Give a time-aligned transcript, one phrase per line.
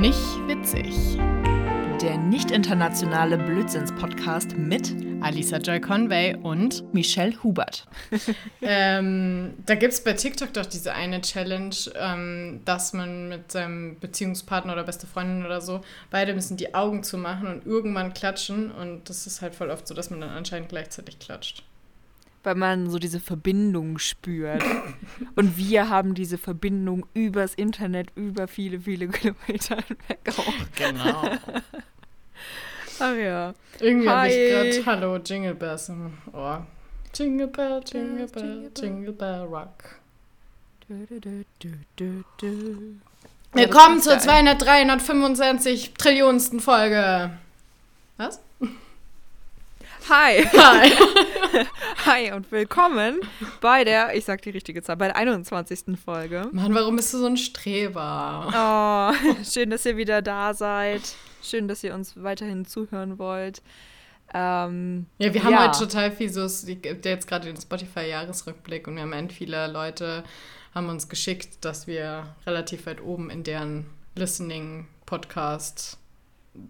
[0.00, 0.94] Nicht witzig.
[2.00, 7.88] Der nicht internationale Blödsinns-Podcast mit Alisa Joy Conway und Michelle Hubert.
[8.62, 13.98] ähm, da gibt es bei TikTok doch diese eine Challenge, ähm, dass man mit seinem
[13.98, 15.80] Beziehungspartner oder beste Freundin oder so,
[16.12, 18.70] beide müssen die Augen zumachen und irgendwann klatschen.
[18.70, 21.64] Und das ist halt voll oft so, dass man dann anscheinend gleichzeitig klatscht.
[22.44, 24.62] Weil man so diese Verbindung spürt.
[25.34, 30.54] und wir haben diese Verbindung übers Internet über viele, viele Kilometer weg auch.
[30.76, 31.30] Genau.
[33.00, 33.54] Ach ja.
[33.80, 36.66] Irgendwie habe ich gerade Hallo Jingle Bells im Ohr.
[37.14, 39.98] Jingle Bell, Jingle Bell, Jingle Bell Rock.
[43.52, 47.30] Willkommen zur 200, 325 Trillionsten Folge.
[48.16, 48.40] Was?
[50.08, 50.44] Hi.
[50.56, 50.90] Hi.
[52.06, 53.20] Hi und willkommen
[53.60, 55.98] bei der, ich sag die richtige Zahl, bei der 21.
[56.02, 56.48] Folge.
[56.52, 58.48] Mann, warum bist du so ein Streber?
[58.50, 61.02] Oh, schön, dass ihr wieder da seid.
[61.42, 63.62] Schön, dass ihr uns weiterhin zuhören wollt.
[64.32, 65.68] Ähm, Ja, wir haben Ja.
[65.68, 69.32] heute total viel so, es gibt ja jetzt gerade den Spotify-Jahresrückblick und wir haben end
[69.32, 70.24] viele Leute
[70.74, 75.98] haben uns geschickt, dass wir relativ weit oben in deren Listening-Podcast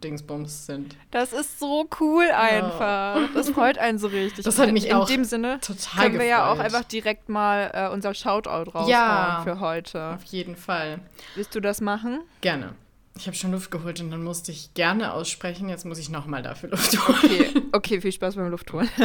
[0.02, 0.96] Dingsbums sind.
[1.10, 3.18] das ist so cool einfach.
[3.34, 4.44] Das freut einen so richtig.
[4.44, 7.70] Das hat mich In auch dem Sinne Total können wir ja auch einfach direkt mal
[7.74, 9.40] äh, unser Shoutout raushauen Ja.
[9.44, 10.14] für heute.
[10.14, 11.00] Auf jeden Fall.
[11.34, 12.20] Willst du das machen?
[12.40, 12.74] Gerne.
[13.16, 15.68] Ich habe schon Luft geholt und dann musste ich gerne aussprechen.
[15.68, 17.18] Jetzt muss ich nochmal dafür Luft holen.
[17.24, 18.88] Okay, okay viel Spaß beim Luftholen.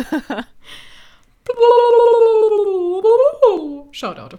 [3.92, 4.38] Shoutout.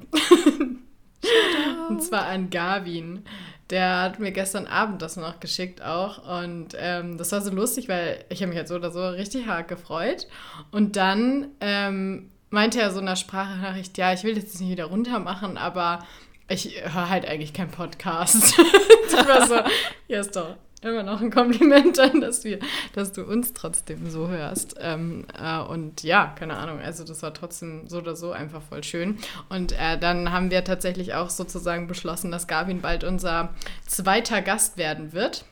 [1.88, 3.24] Und zwar an Gavin.
[3.70, 6.40] Der hat mir gestern Abend das noch geschickt auch.
[6.40, 9.46] Und ähm, das war so lustig, weil ich habe mich halt so oder so richtig
[9.46, 10.26] hart gefreut.
[10.70, 14.86] Und dann ähm, meinte er so in der Sprachnachricht, ja, ich will jetzt nicht wieder
[14.86, 16.04] runter machen, aber
[16.48, 18.58] ich höre halt eigentlich keinen Podcast.
[19.08, 19.54] ich war so,
[20.08, 22.58] ja, ist doch immer noch ein Kompliment an, dass, wir,
[22.92, 24.76] dass du uns trotzdem so hörst.
[24.80, 28.84] Ähm, äh, und ja, keine Ahnung, also das war trotzdem so oder so einfach voll
[28.84, 29.18] schön.
[29.48, 33.54] Und äh, dann haben wir tatsächlich auch sozusagen beschlossen, dass Gavin bald unser
[33.86, 35.44] zweiter Gast werden wird.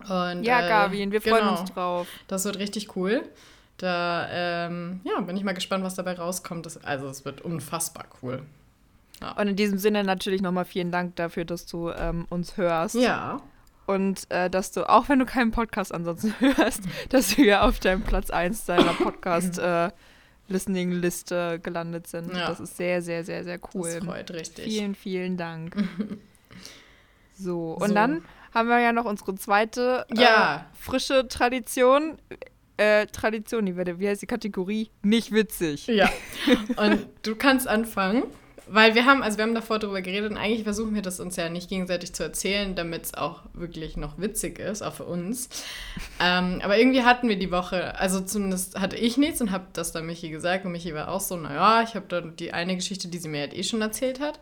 [0.00, 1.60] Und, Ja, äh, Gavin, wir freuen genau.
[1.60, 2.06] uns drauf.
[2.28, 3.22] Das wird richtig cool.
[3.78, 6.66] Da ähm, ja, bin ich mal gespannt, was dabei rauskommt.
[6.66, 8.42] Das, also es wird unfassbar cool.
[9.36, 12.94] Und in diesem Sinne natürlich nochmal vielen Dank dafür, dass du ähm, uns hörst.
[12.96, 13.40] Ja.
[13.86, 17.80] Und äh, dass du, auch wenn du keinen Podcast ansonsten hörst, dass wir ja auf
[17.80, 18.92] deinem Platz 1 deiner
[20.48, 22.32] Podcast-Listening-Liste gelandet sind.
[22.34, 22.46] Ja.
[22.48, 24.00] Das ist sehr, sehr, sehr, sehr Das cool.
[24.04, 24.64] freut richtig.
[24.64, 25.74] Vielen, vielen Dank.
[27.36, 27.94] so, und So.
[27.94, 28.22] dann
[28.54, 30.56] haben wir ja noch unsere zweite Ja.
[30.56, 32.18] äh, frische Tradition.
[32.76, 34.90] Äh, Tradition, die, werde- wie heißt die Kategorie?
[35.02, 35.86] Nicht witzig.
[35.88, 36.08] Ja.
[36.76, 38.24] Und du kannst anfangen,
[38.72, 41.36] weil wir haben, also wir haben davor darüber geredet und eigentlich versuchen wir das uns
[41.36, 45.50] ja nicht gegenseitig zu erzählen, damit es auch wirklich noch witzig ist, auch für uns.
[46.18, 49.92] Ähm, aber irgendwie hatten wir die Woche, also zumindest hatte ich nichts und habe das
[49.92, 53.08] dann Michi gesagt und Michi war auch so, naja, ich habe dann die eine Geschichte,
[53.08, 54.40] die sie mir halt eh schon erzählt hat.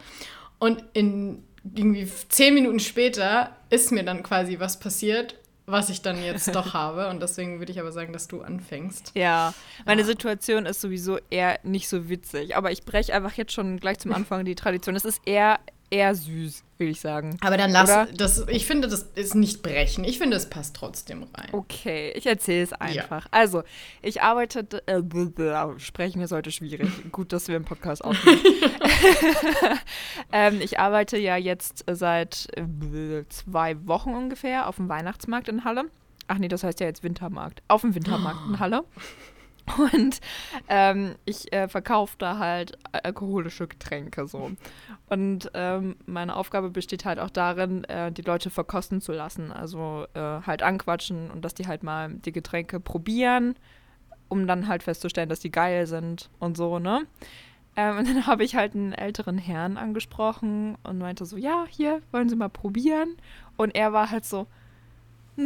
[0.60, 1.42] Und in
[1.74, 5.39] irgendwie zehn Minuten später ist mir dann quasi was passiert,
[5.70, 7.08] was ich dann jetzt doch habe.
[7.08, 9.12] Und deswegen würde ich aber sagen, dass du anfängst.
[9.14, 9.54] Ja,
[9.86, 10.06] meine Ja.
[10.06, 12.56] Situation ist sowieso eher nicht so witzig.
[12.56, 14.96] Aber ich breche einfach jetzt schon gleich zum Anfang die Tradition.
[14.96, 15.58] Es ist eher,
[15.90, 17.36] eher süß, will ich sagen.
[17.40, 18.06] Aber dann lass Oder?
[18.16, 18.46] das.
[18.48, 20.04] Ich finde, das ist nicht brechen.
[20.04, 21.48] Ich finde, es passt trotzdem rein.
[21.52, 23.26] Okay, ich erzähle es einfach.
[23.32, 23.62] Also,
[24.00, 26.88] ich arbeitete, äh, bl- sprechen ist heute schwierig.
[27.12, 28.40] Gut, dass wir im Podcast aufnehmen.
[30.32, 35.84] ähm, ich arbeite ja jetzt seit äh, zwei Wochen ungefähr auf dem Weihnachtsmarkt in Halle.
[36.28, 37.62] Ach nee, das heißt ja jetzt Wintermarkt.
[37.68, 38.84] Auf dem Wintermarkt in Halle.
[39.78, 40.20] Und
[40.68, 44.50] ähm, ich äh, verkaufe da halt alkoholische Getränke so.
[45.08, 49.52] Und ähm, meine Aufgabe besteht halt auch darin, äh, die Leute verkosten zu lassen.
[49.52, 53.56] Also äh, halt anquatschen und dass die halt mal die Getränke probieren,
[54.28, 57.06] um dann halt festzustellen, dass die geil sind und so, ne?
[57.76, 62.02] Ähm, und dann habe ich halt einen älteren Herrn angesprochen und meinte so, ja, hier,
[62.12, 63.16] wollen Sie mal probieren?
[63.56, 64.46] Und er war halt so,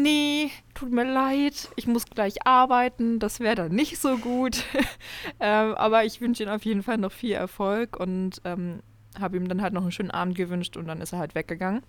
[0.02, 4.64] nee, tut mir leid, ich muss gleich arbeiten, das wäre dann nicht so gut.
[5.40, 8.80] ähm, aber ich wünsche ihm auf jeden Fall noch viel Erfolg und ähm,
[9.18, 11.82] habe ihm dann halt noch einen schönen Abend gewünscht und dann ist er halt weggegangen.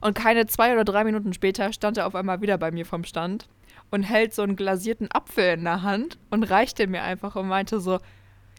[0.00, 3.04] Und keine zwei oder drei Minuten später stand er auf einmal wieder bei mir vom
[3.04, 3.48] Stand
[3.90, 7.80] und hält so einen glasierten Apfel in der Hand und reichte mir einfach und meinte
[7.80, 7.98] so,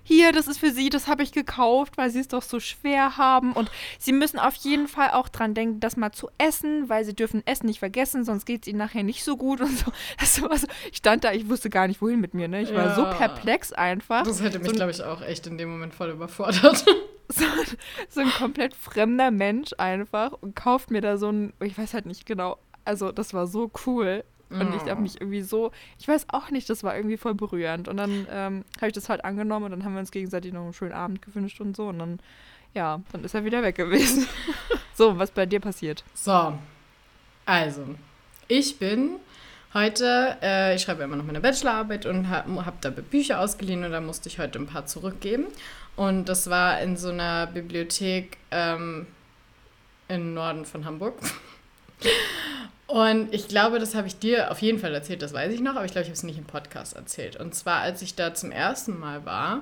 [0.03, 3.17] hier, das ist für Sie, das habe ich gekauft, weil Sie es doch so schwer
[3.17, 3.53] haben.
[3.53, 7.15] Und Sie müssen auf jeden Fall auch dran denken, das mal zu essen, weil Sie
[7.15, 9.91] dürfen Essen nicht vergessen, sonst geht es Ihnen nachher nicht so gut und so.
[10.19, 10.67] Das war so.
[10.91, 12.47] Ich stand da, ich wusste gar nicht, wohin mit mir.
[12.47, 12.61] Ne?
[12.61, 14.23] Ich war so perplex einfach.
[14.23, 16.85] Das hätte mich, So glaube ich, auch echt in dem Moment voll überfordert.
[17.33, 17.45] So,
[18.09, 22.05] so ein komplett fremder Mensch einfach und kauft mir da so ein, ich weiß halt
[22.05, 24.25] nicht genau, also das war so cool.
[24.59, 25.01] Und ich habe Oh.
[25.01, 27.87] mich irgendwie so, ich weiß auch nicht, das war irgendwie voll berührend.
[27.87, 30.61] Und dann ähm, habe ich das halt angenommen und dann haben wir uns gegenseitig noch
[30.63, 31.87] einen schönen Abend gewünscht und so.
[31.87, 32.19] Und dann,
[32.73, 34.27] ja, dann ist er wieder weg gewesen.
[34.93, 36.03] so, was bei dir passiert?
[36.13, 36.53] So,
[37.45, 37.83] also,
[38.47, 39.11] ich bin
[39.73, 43.91] heute, äh, ich schreibe immer noch meine Bachelorarbeit und habe hab da Bücher ausgeliehen und
[43.91, 45.45] da musste ich heute ein paar zurückgeben.
[45.95, 49.07] Und das war in so einer Bibliothek ähm,
[50.07, 51.15] im Norden von Hamburg.
[52.91, 55.77] Und ich glaube, das habe ich dir auf jeden Fall erzählt, das weiß ich noch,
[55.77, 57.37] aber ich glaube, ich habe es nicht im Podcast erzählt.
[57.37, 59.61] Und zwar, als ich da zum ersten Mal war,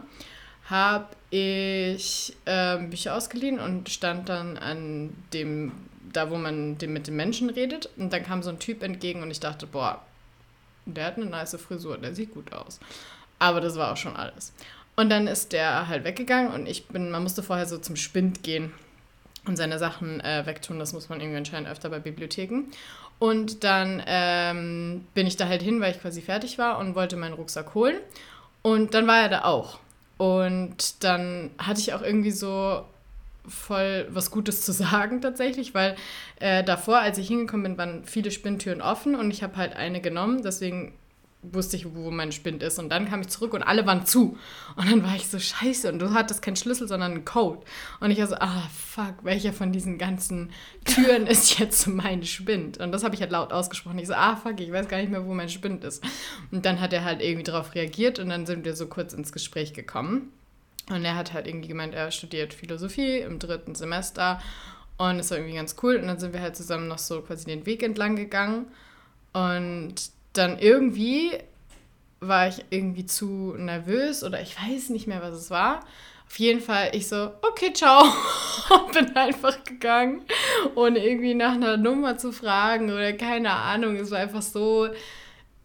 [0.66, 5.74] habe ich ähm, Bücher ausgeliehen und stand dann an dem,
[6.12, 7.88] da wo man dem, mit den Menschen redet.
[7.98, 10.02] Und dann kam so ein Typ entgegen und ich dachte, boah,
[10.88, 12.80] der hat eine nice Frisur, der sieht gut aus.
[13.38, 14.54] Aber das war auch schon alles.
[14.96, 18.42] Und dann ist der halt weggegangen und ich bin, man musste vorher so zum Spind
[18.42, 18.74] gehen
[19.46, 20.80] und seine Sachen äh, wegtun.
[20.80, 22.64] Das muss man irgendwie anscheinend öfter bei Bibliotheken.
[23.20, 27.18] Und dann ähm, bin ich da halt hin, weil ich quasi fertig war und wollte
[27.18, 27.98] meinen Rucksack holen.
[28.62, 29.80] Und dann war er da auch.
[30.18, 32.84] Und dann hatte ich auch irgendwie so
[33.48, 35.96] voll was Gutes zu sagen tatsächlich, weil
[36.40, 40.02] äh, davor, als ich hingekommen bin, waren viele Spinntüren offen und ich habe halt eine
[40.02, 40.94] genommen, deswegen
[41.42, 42.80] wusste ich, wo mein Spind ist.
[42.80, 44.38] Und dann kam ich zurück und alle waren zu.
[44.76, 47.62] Und dann war ich so, scheiße, und du hattest keinen Schlüssel, sondern einen Code.
[48.02, 50.52] Und ich war so, ah, fuck, welcher von diesen ganzen
[50.84, 52.78] Türen ist jetzt mein Spind?
[52.80, 54.00] Und das habe ich halt laut ausgesprochen.
[54.00, 56.04] Ich so, ah, fuck, ich weiß gar nicht mehr, wo mein Spind ist.
[56.52, 59.32] Und dann hat er halt irgendwie darauf reagiert und dann sind wir so kurz ins
[59.32, 60.34] Gespräch gekommen.
[60.90, 64.42] Und er hat halt irgendwie gemeint, er studiert Philosophie im dritten Semester.
[64.98, 65.96] Und es war irgendwie ganz cool.
[65.96, 68.66] Und dann sind wir halt zusammen noch so quasi den Weg entlang gegangen.
[69.32, 69.96] Und
[70.40, 71.32] dann irgendwie
[72.22, 75.86] war ich irgendwie zu nervös oder ich weiß nicht mehr, was es war.
[76.28, 78.04] Auf jeden Fall, ich so, okay, ciao.
[78.70, 80.24] Und bin einfach gegangen,
[80.76, 83.96] ohne irgendwie nach einer Nummer zu fragen oder keine Ahnung.
[83.96, 84.90] Es war einfach so,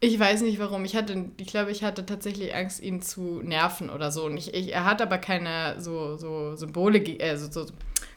[0.00, 0.84] ich weiß nicht warum.
[0.84, 4.24] Ich hatte, ich glaube, ich hatte tatsächlich Angst, ihn zu nerven oder so.
[4.24, 7.66] Und ich, ich, er hat aber keine so, so Symbole, äh, so, so,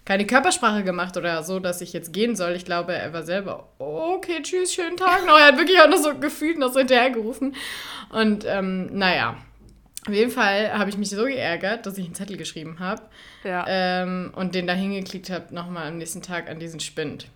[0.08, 2.54] keine Körpersprache gemacht oder so, dass ich jetzt gehen soll.
[2.54, 5.38] Ich glaube, er war selber, okay, tschüss, schönen Tag noch.
[5.38, 7.54] Er hat wirklich auch noch so gefühlt noch so hinterhergerufen.
[8.10, 9.36] Und ähm, naja,
[10.08, 13.02] auf jeden Fall habe ich mich so geärgert, dass ich einen Zettel geschrieben habe
[13.44, 13.66] Ja.
[13.68, 17.28] ähm, und den da hingeklickt habe, nochmal am nächsten Tag an diesen Spind.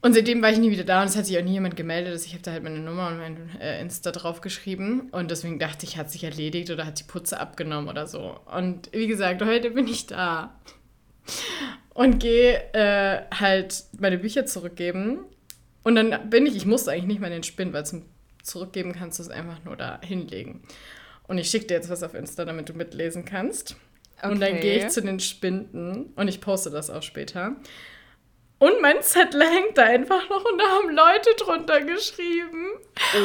[0.00, 2.12] Und seitdem war ich nie wieder da und es hat sich auch nie jemand gemeldet.
[2.14, 5.08] Also ich habe da halt meine Nummer und mein äh, Insta drauf geschrieben.
[5.12, 8.40] Und deswegen dachte ich, hat sich erledigt oder hat die Putze abgenommen oder so.
[8.52, 10.52] Und wie gesagt, heute bin ich da
[11.94, 15.20] und gehe äh, halt meine Bücher zurückgeben.
[15.82, 18.02] Und dann bin ich, ich musste eigentlich nicht mal den Spind, weil zum
[18.42, 20.62] Zurückgeben kannst du es einfach nur da hinlegen.
[21.26, 23.76] Und ich schicke dir jetzt was auf Insta, damit du mitlesen kannst.
[24.22, 24.60] Und dann Okay.
[24.60, 27.56] gehe ich zu den Spinden und ich poste das auch später.
[28.58, 32.72] Und mein Zettel hängt da einfach noch und da haben Leute drunter geschrieben.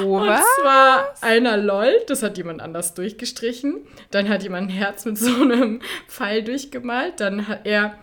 [0.03, 0.43] Oh, Und was?
[0.59, 3.87] zwar einer LOL, das hat jemand anders durchgestrichen.
[4.11, 7.19] Dann hat jemand ein Herz mit so einem Pfeil durchgemalt.
[7.19, 7.97] Dann hat er,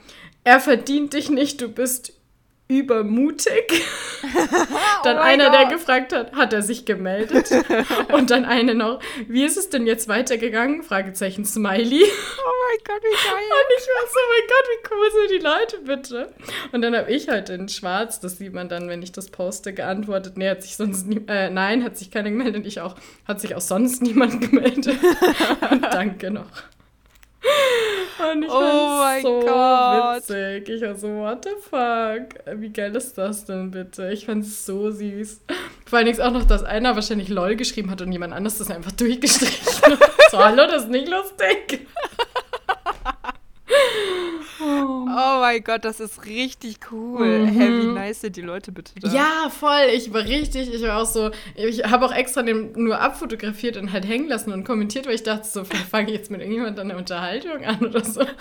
[0.45, 2.16] er verdient dich nicht, du bist
[2.69, 3.85] übermutig.
[5.05, 7.51] Dann Oh einer, der gefragt hat, hat er sich gemeldet.
[8.13, 10.83] Und dann eine noch, wie ist es denn jetzt weitergegangen?
[10.83, 12.03] Fragezeichen Smiley.
[12.03, 13.45] Oh mein Gott, wie geil.
[13.51, 16.35] Und ich war so, oh mein Gott, wie cool sind die Leute bitte?
[16.73, 19.73] Und dann habe ich heute in schwarz, das sieht man dann, wenn ich das poste,
[19.73, 22.67] geantwortet, nee, hat sich sonst nie, äh, nein, hat sich keiner gemeldet.
[22.67, 24.99] Ich auch, hat sich auch sonst niemand gemeldet.
[25.71, 26.51] Und danke noch.
[28.33, 30.17] Und ich Oh mein so Gott.
[30.29, 30.69] witzig.
[30.69, 32.61] Ich war so, what the fuck?
[32.61, 34.11] Wie geil ist das denn bitte?
[34.11, 35.43] Ich fand es so süß.
[35.87, 38.71] Vor allen Dingen auch noch, dass einer wahrscheinlich LOL geschrieben hat und jemand anderes das
[38.71, 39.99] einfach durchgestrichen hat.
[40.31, 41.87] So, hallo, das ist nicht lustig.
[44.69, 47.41] Oh mein Gott, das ist richtig cool.
[47.41, 47.47] Mhm.
[47.49, 49.13] Hey, wie nice sind die Leute bitte da?
[49.13, 49.89] Ja, voll.
[49.95, 53.93] Ich war richtig, ich war auch so, ich habe auch extra den nur abfotografiert und
[53.93, 56.99] halt hängen lassen und kommentiert, weil ich dachte so, fange ich jetzt mit irgendjemandem eine
[56.99, 58.23] Unterhaltung an oder so.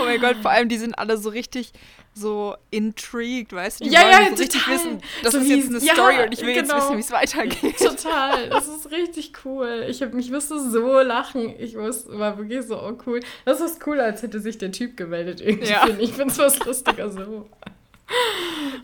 [0.00, 1.72] Oh mein Gott, vor allem die sind alle so richtig
[2.14, 3.84] so intrigued, weißt du?
[3.84, 4.74] Die Ja, ja, so total.
[4.74, 6.82] wissen, das So ist jetzt eine ja, Story und ich will jetzt genau.
[6.82, 7.78] wissen, wie es weitergeht.
[7.78, 9.86] Total, das ist richtig cool.
[9.88, 11.54] Ich, hab, ich musste so lachen.
[11.58, 13.20] Ich muss, war wirklich so, oh cool.
[13.44, 15.70] Das ist cool, als hätte sich der Typ gemeldet irgendwie.
[15.70, 15.88] Ja.
[15.98, 17.48] Ich Ich finde es was lustiger so.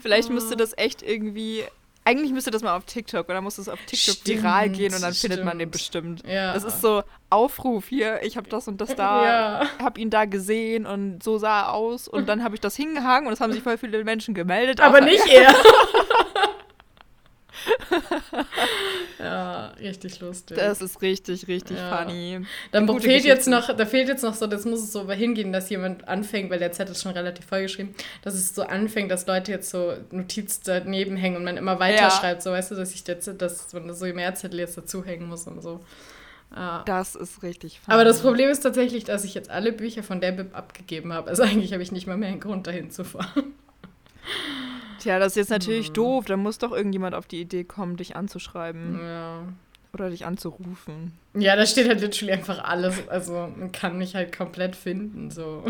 [0.00, 1.64] Vielleicht müsste das echt irgendwie.
[2.08, 5.02] Eigentlich müsste das mal auf TikTok oder muss es auf TikTok Stimmt, viral gehen und
[5.02, 6.16] dann findet man den stimmt.
[6.16, 6.26] bestimmt.
[6.26, 6.54] Ja.
[6.54, 9.66] Das ist so Aufruf hier, ich habe das und das da, Ja.
[9.82, 13.26] habe ihn da gesehen und so sah er aus und dann habe ich das hingehangen
[13.26, 14.80] und es haben sich voll viele Menschen gemeldet.
[14.80, 15.54] Aber nicht er.
[19.18, 20.56] ja, richtig lustig.
[20.56, 21.96] Das ist richtig, richtig Ja.
[21.98, 22.40] funny.
[22.72, 23.50] Dann fehlt jetzt Geschichte.
[23.50, 26.58] noch, da fehlt jetzt noch so, das muss es so hingehen, dass jemand anfängt, weil
[26.58, 30.60] der Zettel ist schon relativ vollgeschrieben, dass es so anfängt, dass Leute jetzt so Notiz
[30.60, 32.10] daneben hängen und man immer weiter Ja.
[32.10, 35.46] schreibt, so weißt du, dass ich jetzt, dass man so mehr Zettel jetzt dazuhängen muss
[35.46, 35.80] und so.
[36.54, 36.82] Ja.
[36.86, 37.94] Das ist richtig funny.
[37.94, 41.28] Aber das Problem ist tatsächlich, dass ich jetzt alle Bücher von der Bib abgegeben habe.
[41.28, 43.52] Also eigentlich habe ich nicht mal mehr einen Grund, dahin zu fahren.
[44.98, 46.24] Tja, das ist jetzt natürlich doof.
[46.26, 49.42] Da muss doch irgendjemand auf die Idee kommen, dich anzuschreiben Ja.
[49.94, 51.12] oder dich anzurufen.
[51.34, 53.08] Ja, da steht halt literally einfach alles.
[53.08, 55.30] Also man kann mich halt komplett finden.
[55.30, 55.64] So.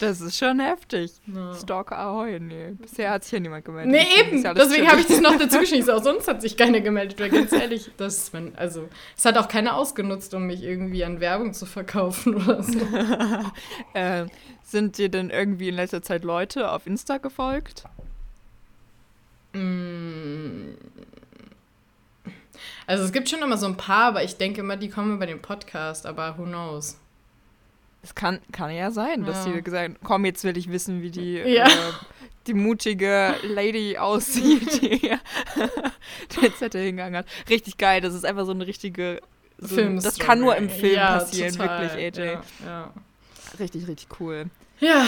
[0.00, 1.12] Das ist schon heftig.
[1.32, 1.54] Ja.
[1.54, 2.72] Stalker Ahoy, nee.
[2.72, 3.92] Bisher hat sich ja niemand gemeldet.
[3.92, 4.54] Nee, Deswegen eben.
[4.56, 5.88] Deswegen habe ich das noch dazu geschrieben.
[5.90, 7.20] Auch sonst hat sich keiner gemeldet.
[7.20, 11.04] Weil ganz ehrlich, das ist mein, also, es hat auch keiner ausgenutzt, um mich irgendwie
[11.04, 12.80] an Werbung zu verkaufen oder so.
[13.94, 14.26] äh,
[14.64, 17.84] sind dir denn irgendwie in letzter Zeit Leute auf Insta gefolgt?
[19.56, 20.76] Mm.
[22.86, 25.26] Also es gibt schon immer so ein paar, aber ich denke immer, die kommen über
[25.26, 26.96] den Podcast, aber who knows.
[28.02, 29.52] Es kann, kann ja sein, dass Ja.
[29.52, 31.66] die gesagt haben, komm, jetzt will ich wissen, wie die, Ja.
[31.66, 31.70] äh,
[32.46, 35.00] die mutige Lady aussieht, die
[36.40, 37.26] den Zettel hingegangen hat.
[37.50, 39.20] Richtig geil, das ist einfach so eine richtige...
[39.58, 41.90] So, Film das kann nur im Film ja, passieren, total.
[41.96, 42.38] wirklich, AJ.
[43.58, 44.50] Richtig, richtig cool.
[44.80, 45.06] ja.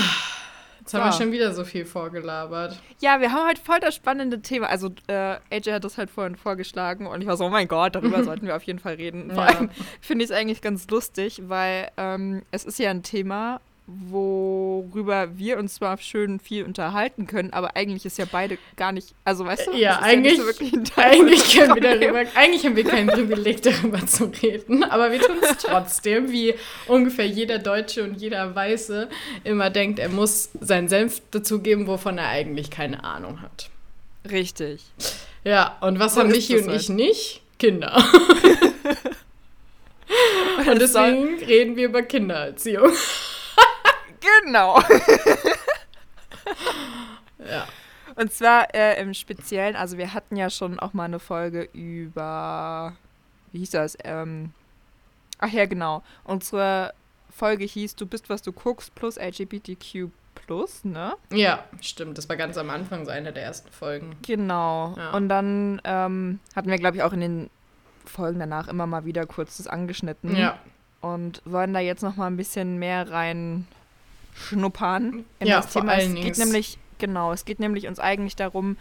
[0.89, 1.13] Jetzt haben Ja.
[1.13, 2.79] wir schon wieder so viel vorgelabert.
[3.01, 4.69] Ja, wir haben heute voll das spannende Thema.
[4.69, 7.95] Also, äh, AJ hat das halt vorhin vorgeschlagen und ich war so, oh mein Gott,
[7.95, 9.31] darüber sollten wir auf jeden Fall reden.
[9.31, 9.51] Vor Ja.
[9.57, 15.39] allem finde ich es eigentlich ganz lustig, weil ähm, es ist ja ein Thema, worüber
[15.39, 19.47] wir uns zwar schön viel unterhalten können, aber eigentlich ist ja beide gar nicht, also
[19.47, 22.01] weißt du, Ja, eigentlich, nicht so wirklich ein Teil eigentlich unseres können wir Problems.
[22.15, 26.55] darüber, eigentlich haben wir kein Privileg, darüber zu reden, aber wir tun es trotzdem, wie
[26.87, 29.09] ungefähr jeder Deutsche und jeder Weiße
[29.45, 33.71] immer denkt, er muss seinen Senf dazugeben, wovon er eigentlich keine Ahnung hat.
[34.31, 34.83] Richtig.
[35.45, 36.81] Ja, und was So haben Michi und halt.
[36.81, 37.43] ich nicht?
[37.59, 38.05] Kinder.
[40.67, 42.93] Und deswegen reden wir über Kindererziehung.
[44.21, 44.81] Genau.
[47.49, 47.67] Ja.
[48.17, 52.97] Und zwar äh, im Speziellen, also wir hatten ja schon auch mal eine Folge über,
[53.53, 53.97] wie hieß das?
[54.03, 54.53] Ähm,
[55.39, 56.03] ach ja, genau.
[56.25, 56.93] Unsere
[57.31, 61.15] Folge hieß Du bist, was du guckst, plus LGBTQ plus, ne?
[61.33, 62.19] Ja, stimmt.
[62.19, 64.17] Das war ganz am Anfang so eine der ersten Folgen.
[64.23, 64.95] Genau.
[64.97, 65.11] Ja.
[65.13, 67.51] Und dann ähm, hatten wir, glaube ich, auch in den
[68.05, 70.35] Folgen danach immer mal wieder kurz das angeschnitten.
[70.35, 70.59] Ja.
[71.01, 73.69] Und wollen da jetzt noch mal ein bisschen mehr rein
[74.39, 75.97] schnuppern in Ja, das vor Thema.
[75.97, 78.77] Es geht nämlich, genau, es geht nämlich uns eigentlich darum,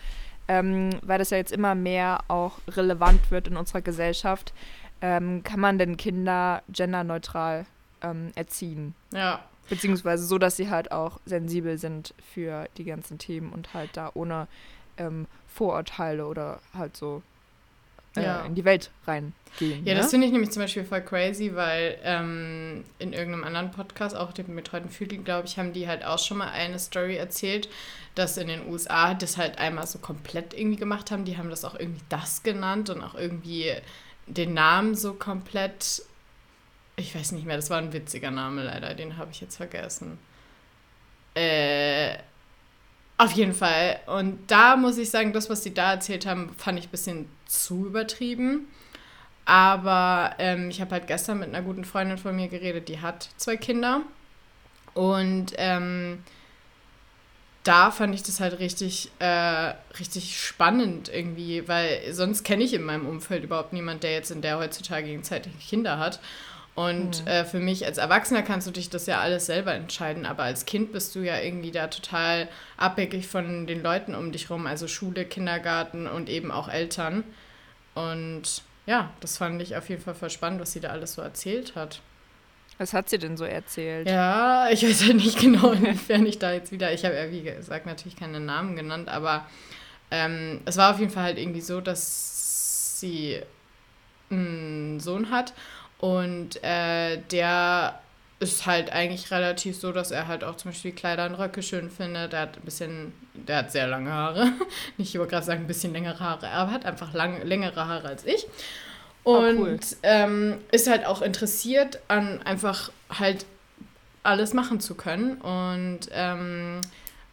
[0.48, 4.54] ähm, weil das ja jetzt immer mehr auch relevant wird in unserer Gesellschaft,
[5.02, 7.66] ähm, kann man denn Kinder genderneutral
[8.02, 8.96] ähm, erziehen?
[9.12, 9.44] Ja.
[9.70, 14.12] Beziehungsweise so, dass sie halt auch sensibel sind für die ganzen Themen und halt da
[14.14, 14.48] ohne
[14.98, 17.22] ähm, Vorurteile oder halt so
[18.16, 18.46] Ja.
[18.46, 19.86] in die Welt reingehen.
[19.86, 19.96] Ja, ne?
[19.96, 24.34] das finde ich nämlich zum Beispiel voll crazy, weil ähm, in irgendeinem anderen Podcast, auch
[24.34, 27.70] dem betreuten Fühling, glaube ich, haben die halt auch schon mal eine Story erzählt,
[28.16, 31.26] dass in den USA das halt einmal so komplett irgendwie gemacht haben.
[31.26, 33.72] Die haben das auch irgendwie das genannt und auch irgendwie
[34.26, 36.02] den Namen so komplett.
[36.96, 40.18] Ich weiß nicht mehr, das war ein witziger Name leider, den habe ich jetzt vergessen.
[41.36, 42.18] Äh,
[43.20, 44.00] auf jeden Fall.
[44.08, 47.30] Und da muss ich sagen, das, was sie da erzählt haben, fand ich ein bisschen
[47.48, 48.68] zu übertrieben.
[49.46, 53.30] Aber ähm, ich habe halt gestern mit einer guten Freundin von mir geredet, die hat
[53.38, 54.02] zwei Kinder.
[54.94, 56.20] Und ähm,
[57.64, 62.84] da fand ich das halt richtig, äh, richtig spannend irgendwie, weil sonst kenne ich in
[62.84, 66.20] meinem Umfeld überhaupt niemand, der jetzt in der heutzutage Zeit Kinder hat.
[66.78, 67.28] Und Mhm.
[67.28, 70.68] äh, für mich als Erwachsener kannst du dich das ja alles selber entscheiden, aber als
[70.68, 74.88] Kind bist du ja irgendwie da total abhängig von den Leuten um dich rum, also
[74.88, 77.24] Schule, Kindergarten und eben auch Eltern.
[77.96, 81.24] Und ja, das fand ich auf jeden Fall voll spannend, was sie da alles so
[81.24, 82.00] erzählt hat.
[82.78, 84.08] Was hat sie denn so erzählt?
[84.08, 87.42] Ja, ich weiß ja nicht genau, inwiefern ich da jetzt wieder, ich habe ja wie
[87.42, 89.48] gesagt natürlich keine Namen genannt, aber
[90.12, 93.42] ähm, es war auf jeden Fall halt irgendwie so, dass sie
[94.30, 95.54] einen Sohn hat
[96.00, 98.00] und äh, der
[98.40, 101.90] ist halt eigentlich relativ so, dass er halt auch zum Beispiel Kleider und Röcke schön
[101.90, 102.34] findet.
[102.34, 104.52] Der hat ein bisschen, der hat sehr lange Haare.
[104.98, 108.08] Nicht, ich wollte gerade sagen, ein bisschen längere Haare, aber hat einfach lang, längere Haare
[108.08, 108.46] als ich.
[109.24, 109.80] Und cool.
[110.04, 113.46] ähm, ist halt auch interessiert an einfach halt
[114.24, 115.42] alles machen zu können.
[115.42, 116.82] Und ähm,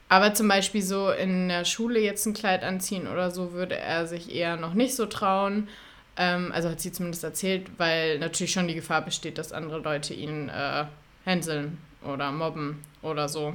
[0.09, 4.07] aber zum Beispiel so in der Schule jetzt ein Kleid anziehen oder so, würde er
[4.07, 5.69] sich eher noch nicht so trauen.
[6.17, 10.15] Ähm, also hat sie zumindest erzählt, weil natürlich schon die Gefahr besteht, dass andere Leute
[10.15, 10.85] ihn äh,
[11.25, 13.55] hänseln oder mobben oder so.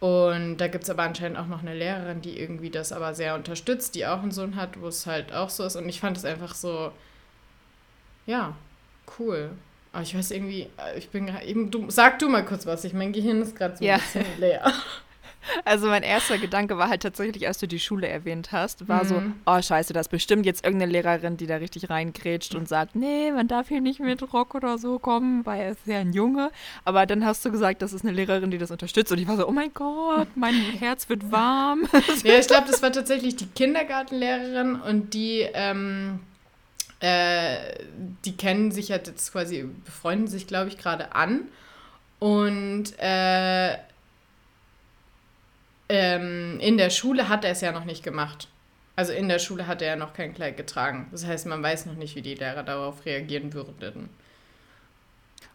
[0.00, 3.34] Und da gibt es aber anscheinend auch noch eine Lehrerin, die irgendwie das aber sehr
[3.34, 5.76] unterstützt, die auch einen Sohn hat, wo es halt auch so ist.
[5.76, 6.92] Und ich fand es einfach so,
[8.26, 8.54] ja,
[9.18, 9.50] cool.
[9.92, 12.84] Aber ich weiß irgendwie, äh, ich bin gerade eben, du, sag du mal kurz was,
[12.84, 13.94] ich mein Gehirn ist gerade so Ja.
[13.94, 14.70] ein bisschen leer.
[15.64, 19.20] Also mein erster Gedanke war halt tatsächlich, als du die Schule erwähnt hast, war so,
[19.20, 19.34] Mhm.
[19.46, 23.30] oh scheiße, das ist bestimmt jetzt irgendeine Lehrerin, die da richtig reingrätscht und sagt, nee,
[23.30, 26.50] man darf hier nicht mit Rock oder so kommen, weil er ist ja ein Junge.
[26.84, 29.36] Aber dann hast du gesagt, das ist eine Lehrerin, die das unterstützt und ich war
[29.36, 31.88] so, oh mein Gott, mein Herz wird warm.
[32.24, 36.20] Ja, ich glaube, das war tatsächlich die Kindergartenlehrerin und die, ähm,
[37.00, 37.56] äh,
[38.24, 41.40] die kennen sich halt jetzt quasi, befreunden sich, glaube ich, gerade an.
[42.18, 43.76] Und äh,
[45.94, 48.48] ähm, in der Schule hat er es ja noch nicht gemacht.
[48.96, 51.08] Also in der Schule hat er ja noch kein Kleid getragen.
[51.10, 54.08] Das heißt, man weiß noch nicht, wie die Lehrer darauf reagieren würden.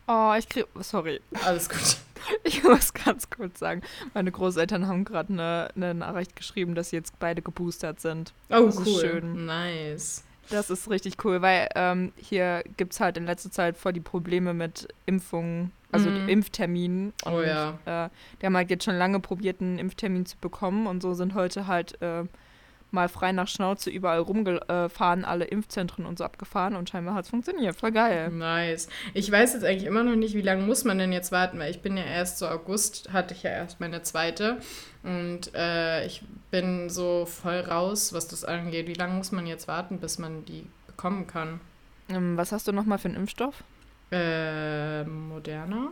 [0.08, 1.98] Oh, ich krieg, sorry, Alles gut.
[2.44, 3.82] ich muss ganz kurz sagen,
[4.14, 8.34] meine Großeltern haben gerade eine, eine Nachricht geschrieben, dass sie jetzt beide geboostert sind.
[8.50, 9.02] Oh, Das ist cool.
[9.02, 9.46] schön.
[9.46, 10.24] Nice.
[10.50, 14.00] Das ist richtig cool, weil ähm, hier gibt es halt in letzter Zeit voll die
[14.00, 16.26] Probleme mit Impfungen, also Mhm.
[16.28, 17.14] die Impfterminen.
[17.26, 17.80] Oh Und, ja.
[17.86, 18.10] Äh,
[18.42, 21.68] die haben halt jetzt schon lange probiert, einen Impftermin zu bekommen und so sind heute
[21.68, 22.24] halt äh,
[22.92, 27.30] mal frei nach Schnauze überall rumgefahren, alle Impfzentren und so abgefahren und scheinbar hat es
[27.30, 27.76] funktioniert.
[27.76, 28.30] Voll geil.
[28.32, 28.90] Nice.
[29.14, 31.70] Ich weiß jetzt eigentlich immer noch nicht, wie lange muss man denn jetzt warten, weil
[31.70, 34.58] ich bin ja erst so August, hatte ich ja erst meine zweite
[35.04, 38.88] und äh, ich bin so voll raus, was das angeht.
[38.88, 41.60] Wie lange muss man jetzt warten, bis man die bekommen kann?
[42.10, 43.64] Ähm, was hast du nochmal für einen Impfstoff?
[44.12, 45.92] Äh, Moderna?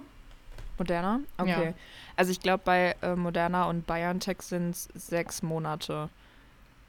[0.77, 1.19] Moderna?
[1.37, 1.65] Okay.
[1.67, 1.73] Ja.
[2.15, 6.09] Also ich glaube, bei äh, Moderna und BioNTech sind es sechs Monate.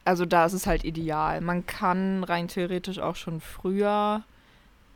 [0.05, 1.41] Also da ist es halt ideal.
[1.41, 4.23] Man kann rein theoretisch auch schon früher,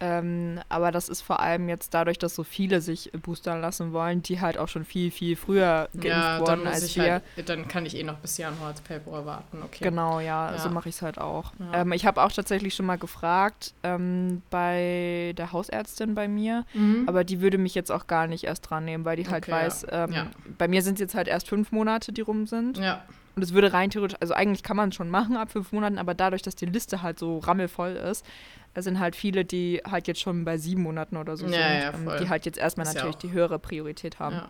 [0.05, 4.21] ähm, aber das ist vor allem jetzt dadurch, dass so viele sich boostern lassen wollen,
[4.21, 7.23] die halt auch schon viel, viel früher geimpft Ja, wurden als ich wir.
[7.37, 9.85] halt, dann kann ich eh noch bis Januar, Februar warten, okay.
[9.85, 10.59] Genau, ja, Ja.
[10.59, 11.53] so mache ich es halt auch.
[11.61, 11.83] Ja.
[11.83, 17.05] Ähm, ich habe auch tatsächlich schon mal gefragt ähm, bei der Hausärztin bei mir, Mhm.
[17.07, 19.53] aber die würde mich jetzt auch gar nicht erst dran nehmen, weil die halt Okay,
[19.53, 22.79] weiß, ähm, bei mir sind es jetzt halt erst fünf Monate, die rum sind.
[22.79, 25.73] ja, Und es würde rein theoretisch, also eigentlich kann man es schon machen ab fünf
[25.73, 28.27] Monaten, aber dadurch, dass die Liste halt so rammelvoll ist,
[28.75, 31.61] da sind halt viele, die halt jetzt schon bei sieben Monaten oder so Ja, sind,
[31.61, 34.37] ja, ähm, die halt jetzt erstmal Ist ja natürlich auch- die höhere Priorität haben.
[34.37, 34.49] ja.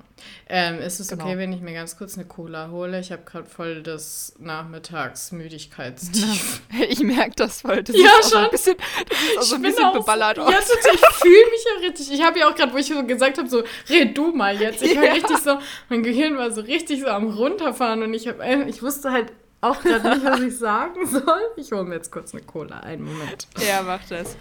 [0.49, 1.25] Ähm, ist es Genau.
[1.25, 3.01] okay, wenn ich mir ganz kurz eine Cola hole?
[3.01, 6.63] Ich habe gerade voll das Nachmittagsmüdigkeitstief.
[6.89, 7.83] Ich merke das voll.
[7.83, 8.45] Das Ja, ist auch so schon.
[8.45, 8.77] ein bisschen,
[9.09, 10.51] das ist auch so ein bisschen auch beballert aus.
[10.51, 10.95] Ja, total.
[10.95, 12.13] Ich fühle mich ja richtig.
[12.13, 14.83] Ich habe ja auch gerade, wo ich so gesagt habe, so, red du mal jetzt.
[14.83, 15.13] Ich war Ja.
[15.13, 15.59] richtig so,
[15.89, 19.81] mein Gehirn war so richtig so am runterfahren und ich habe, ich wusste halt auch
[19.81, 21.41] gerade nicht, was ich sagen soll.
[21.57, 22.81] Ich hole mir jetzt kurz eine Cola.
[22.81, 23.49] Einen Moment.
[23.67, 24.37] Ja, mach das.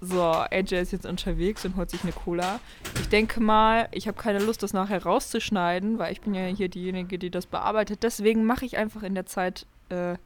[0.00, 2.60] So, AJ ist jetzt unterwegs und holt sich eine Cola.
[3.00, 6.68] Ich denke mal, ich habe keine Lust, das nachher rauszuschneiden, weil ich bin ja hier
[6.68, 8.02] diejenige, die das bearbeitet.
[8.04, 10.16] Deswegen mache ich einfach in der Zeit äh,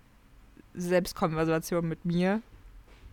[0.75, 2.43] Selbstkonversation mit mir.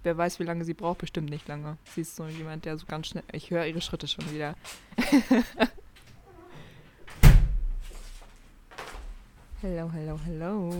[0.03, 1.77] Wer weiß, wie lange sie braucht, bestimmt nicht lange.
[1.95, 3.23] Sie ist so jemand, der so ganz schnell.
[3.31, 4.55] Ich höre ihre Schritte schon wieder.
[9.61, 10.73] hello, hello, hello.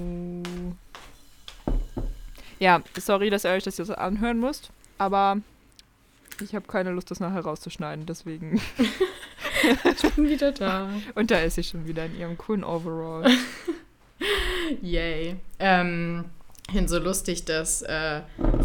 [2.60, 5.38] Ja, sorry, dass ihr euch das jetzt anhören müsst, aber
[6.42, 8.62] ich habe keine Lust, das nachher rauszuschneiden, deswegen.
[9.84, 10.90] Ich bin wieder da.
[11.16, 13.30] Und da ist sie schon wieder in ihrem coolen Overall.
[14.82, 15.36] Yay.
[15.60, 16.26] Ähm,
[16.72, 18.22] finde so lustig, dass äh,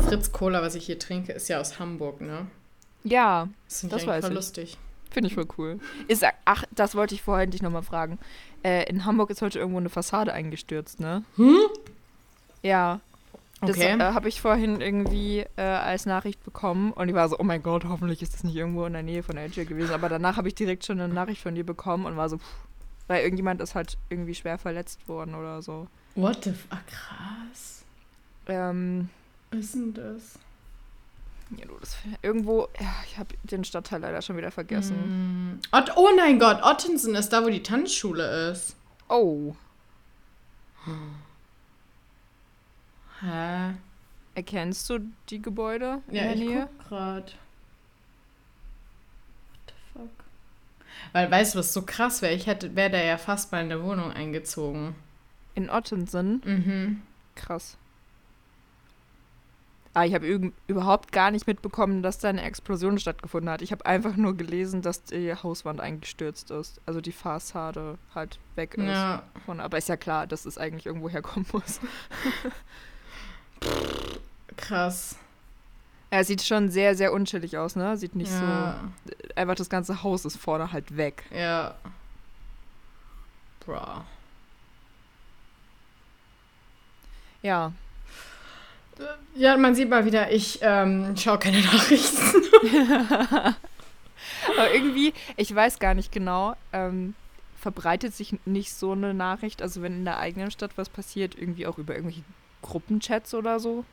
[0.07, 2.47] Fritz Cola, was ich hier trinke, ist ja aus Hamburg, ne?
[3.03, 4.35] Ja, Das, Das weiß ich.
[4.35, 4.77] lustig.
[5.15, 5.81] Finde ich voll cool.
[6.09, 8.19] Ist, ach, das wollte ich vorhin dich nochmal fragen.
[8.63, 11.25] Äh, in Hamburg ist heute irgendwo eine Fassade eingestürzt, ne?
[11.37, 11.57] Hm?
[12.63, 13.01] Ja.
[13.61, 13.97] Das Okay.
[13.99, 17.63] äh, habe ich vorhin irgendwie äh, als Nachricht bekommen und ich war so, oh mein
[17.63, 19.95] Gott, hoffentlich ist das nicht irgendwo in der Nähe von AJ gewesen.
[19.95, 22.45] Aber danach habe ich direkt schon eine Nachricht von dir bekommen und war so, pff,
[23.07, 25.87] weil irgendjemand ist halt irgendwie schwer verletzt worden oder so.
[26.15, 27.85] What the f ah, krass.
[28.49, 29.09] Ähm,
[29.51, 30.39] Was ist denn das?
[31.59, 35.53] Ja, du, das, irgendwo, ja, ich habe den Stadtteil leider schon wieder vergessen.
[35.53, 38.77] Mm, Ott oh mein Gott, Ottensen ist da, wo die Tanzschule ist.
[39.09, 39.55] Oh,
[43.21, 43.75] Hä?
[44.35, 44.99] erkennst du
[45.31, 46.69] die Gebäude in Ja, der ich Nähe?
[46.79, 47.25] guck grad.
[49.53, 50.11] What the fuck?
[51.13, 52.35] Weil, weißt du, was so krass wäre?
[52.35, 54.95] Ich hätte, wäre da ja fast mal in der Wohnung eingezogen.
[55.55, 56.43] In Ottensen?
[56.45, 57.03] Mhm.
[57.37, 57.77] Krass.
[59.97, 63.63] Ah, ich habe üb- überhaupt gar nicht mitbekommen, dass da eine Explosion stattgefunden hat.
[63.63, 66.81] Ich habe einfach nur gelesen, dass die Hauswand eingestürzt ist.
[66.85, 68.87] Also die Fassade halt weg ist.
[68.87, 69.23] Ja.
[69.47, 71.79] Von, aber ist ja klar, dass es eigentlich irgendwo herkommen muss.
[74.57, 75.17] Krass.
[76.11, 77.97] Er sieht schon sehr, sehr unschillig aus, ne?
[77.97, 78.81] Sieht nicht Ja.
[79.07, 79.13] so.
[79.37, 81.25] Einfach das ganze Haus ist vorne halt weg.
[81.33, 81.77] Ja.
[83.65, 84.05] Bra.
[87.43, 87.73] Ja.
[89.35, 92.43] Ja, man sieht mal wieder, ich ähm, schaue keine Nachrichten.
[94.49, 97.15] Aber irgendwie, ich weiß gar nicht genau, ähm,
[97.59, 101.67] verbreitet sich nicht so eine Nachricht, also wenn in der eigenen Stadt was passiert, irgendwie
[101.67, 102.23] auch über irgendwelche
[102.63, 103.85] Gruppenchats oder so?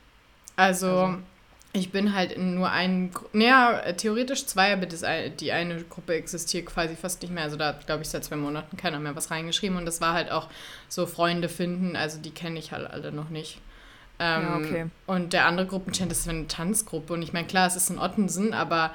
[0.56, 1.18] Also, Also-
[1.74, 5.02] ich bin halt in nur einen, naja, theoretisch zwei, aber das,
[5.40, 7.44] die eine Gruppe existiert quasi fast nicht mehr.
[7.44, 9.78] Also da hat, glaube ich, seit zwei Monaten keiner mehr was reingeschrieben.
[9.78, 10.48] Und das war halt auch
[10.90, 13.58] so Freunde finden, also die kenne ich halt alle noch nicht.
[14.22, 14.86] Ähm, Ja, okay.
[15.06, 17.12] Und der andere Gruppenchat das ist eine Tanzgruppe.
[17.14, 18.94] Und ich meine, klar, es ist in Ottensen, aber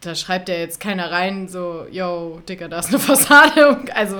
[0.00, 3.78] da schreibt ja jetzt keiner rein, so, yo, Digga, da ist eine Fassade.
[3.94, 4.16] Also,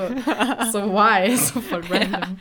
[0.71, 1.35] so why?
[1.37, 2.39] So voll random.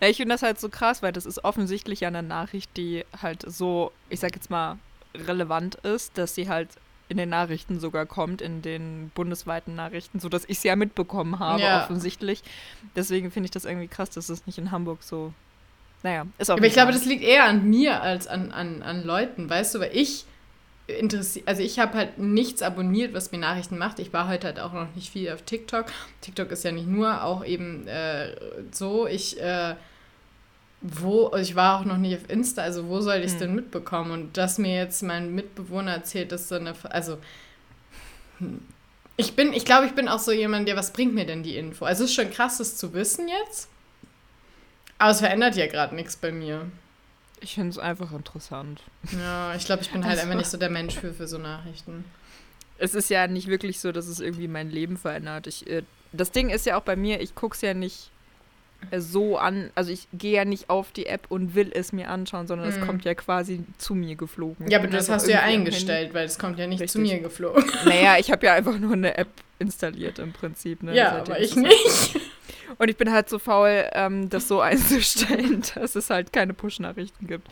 [0.00, 3.04] Ja, ich finde das halt so krass, weil das ist offensichtlich ja eine Nachricht, die
[3.22, 4.78] halt so, ich sag jetzt mal,
[5.14, 6.68] relevant ist, dass sie halt
[7.08, 11.38] in den Nachrichten sogar kommt, in den bundesweiten Nachrichten, so dass ich sie ja mitbekommen
[11.38, 11.84] habe, Ja.
[11.84, 12.42] offensichtlich.
[12.96, 15.32] Deswegen finde ich das irgendwie krass, dass es nicht in Hamburg so.
[16.04, 19.04] Naja, ist auch Aber ich glaube, das liegt eher an mir als an, an, an
[19.04, 20.26] Leuten, weißt du, weil ich
[20.86, 23.98] interessiert, also ich habe halt nichts abonniert, was mir Nachrichten macht.
[23.98, 25.86] Ich war heute halt auch noch nicht viel auf TikTok.
[26.20, 28.36] TikTok ist ja nicht nur, auch eben äh,
[28.70, 29.06] so.
[29.06, 29.76] Ich, äh,
[30.82, 33.38] wo, also ich war auch noch nicht auf Insta, also wo soll ich es Hm.
[33.38, 34.10] denn mitbekommen?
[34.10, 37.16] Und dass mir jetzt mein Mitbewohner erzählt, dass so eine, also
[38.40, 38.60] hm.
[39.16, 41.56] ich bin, ich glaube, ich bin auch so jemand, der, was bringt mir denn die
[41.56, 41.86] Info?
[41.86, 43.70] Also es ist schon krass, das zu wissen jetzt.
[44.98, 46.66] Aber es verändert ja gerade nichts bei mir.
[47.40, 48.80] Ich finde es einfach interessant.
[49.12, 51.38] Ja, ich glaube, ich bin halt Also- einfach nicht so der Mensch für, für so
[51.38, 52.04] Nachrichten.
[52.78, 55.46] Es ist ja nicht wirklich so, dass es irgendwie mein Leben verändert.
[55.46, 58.10] Ich, äh, das Ding ist ja auch bei mir, ich gucke es ja nicht
[58.90, 62.08] äh, so an, also ich gehe ja nicht auf die App und will es mir
[62.10, 62.86] anschauen, sondern es Mhm.
[62.86, 64.68] kommt ja quasi zu mir geflogen.
[64.68, 67.00] Ja, aber das einfach hast du ja eingestellt, weil es kommt ja nicht zu Richtig.
[67.00, 67.64] mir geflogen.
[67.84, 69.28] Naja, ich habe ja einfach nur eine App
[69.58, 70.82] installiert im Prinzip.
[70.82, 70.94] Ne?
[70.94, 72.20] ja, Seitdem aber ich halt nicht.
[72.78, 77.26] Und ich bin halt so faul, ähm, das so einzustellen, dass es halt keine Push-Nachrichten
[77.26, 77.48] gibt.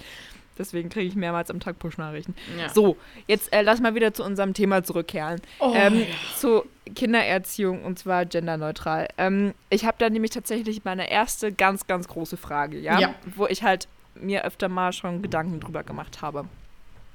[0.59, 2.35] Deswegen kriege ich mehrmals am Tag Push-Nachrichten.
[2.59, 2.69] Ja.
[2.69, 2.97] So,
[3.27, 5.41] jetzt äh, lass mal wieder zu unserem Thema zurückkehren.
[5.61, 6.07] Oh, ähm, ja.
[6.37, 9.09] Zu Kindererziehung und zwar genderneutral.
[9.17, 12.99] Ähm, ich habe da nämlich tatsächlich meine erste ganz, ganz große Frage, ja?
[13.01, 13.15] Ja.
[13.35, 16.45] Wo ich halt mir öfter mal schon Gedanken drüber gemacht habe.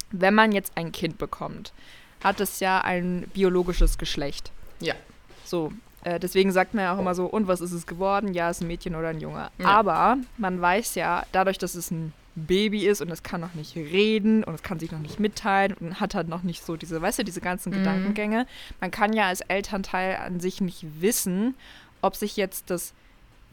[0.10, 1.74] Wenn man jetzt ein Kind bekommt,
[2.24, 4.52] hat es ja ein biologisches Geschlecht.
[4.80, 4.96] Ja.
[5.44, 5.72] So,
[6.08, 8.34] äh, deswegen sagt man ja auch immer so, und was ist es geworden?
[8.34, 9.50] Ja, ist ein Mädchen oder ein Junge.
[9.58, 9.66] Ja.
[9.66, 13.76] Aber man weiß ja, dadurch, dass es ein Baby ist und es kann noch nicht
[13.76, 17.02] reden und es kann sich noch nicht mitteilen und hat halt noch nicht so diese,
[17.02, 17.76] weißt du, diese ganzen Mhm.
[17.76, 18.46] Gedankengänge.
[18.80, 21.56] Man kann ja als Elternteil an sich nicht wissen,
[22.02, 22.94] ob sich jetzt das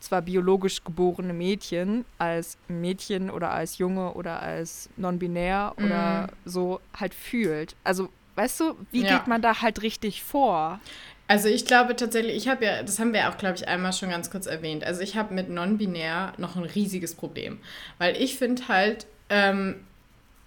[0.00, 7.14] zwar biologisch geborene Mädchen als Mädchen oder als Junge oder als non-binär oder so halt
[7.14, 7.74] fühlt.
[7.84, 9.16] Also, weißt du, wie Ja.
[9.16, 10.78] geht man da halt richtig vor?
[11.26, 14.10] Also ich glaube tatsächlich, ich habe ja, das haben wir auch, glaube ich, einmal schon
[14.10, 14.84] ganz kurz erwähnt.
[14.84, 17.58] Also ich habe mit non-binär noch ein riesiges Problem.
[17.98, 19.76] Weil ich finde halt, ähm,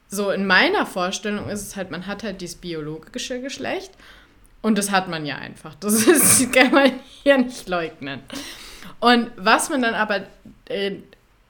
[0.09, 3.91] so in meiner Vorstellung ist es halt, man hat halt dieses biologische Geschlecht
[4.61, 5.75] und das hat man ja einfach.
[5.75, 6.91] Das, ist, das kann man
[7.23, 8.21] hier nicht leugnen.
[8.99, 10.27] Und was man dann aber
[10.65, 10.97] äh,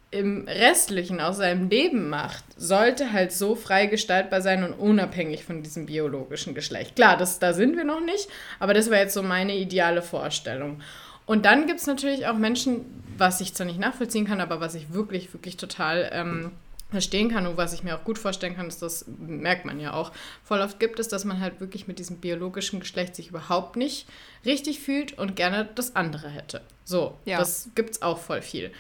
[0.10, 5.64] im Restlichen aus seinem Leben macht, sollte halt so frei gestaltbar sein und unabhängig von
[5.64, 6.96] diesem biologischen Geschlecht.
[6.96, 10.82] Klar, das, da sind wir noch nicht, aber das wäre jetzt so meine ideale Vorstellung.
[11.26, 12.86] Und dann gibt es natürlich auch Menschen,
[13.18, 16.52] was ich zwar nicht nachvollziehen kann, aber was ich wirklich, wirklich total ähm,
[16.90, 19.92] verstehen kann und was ich mir auch gut vorstellen kann, ist, das merkt man ja
[19.92, 23.76] auch, voll oft gibt es, dass man halt wirklich mit diesem biologischen Geschlecht sich überhaupt
[23.76, 24.08] nicht
[24.46, 26.62] richtig fühlt und gerne das andere hätte.
[26.86, 27.40] So, Ja.
[27.40, 28.72] das gibt es auch voll viel.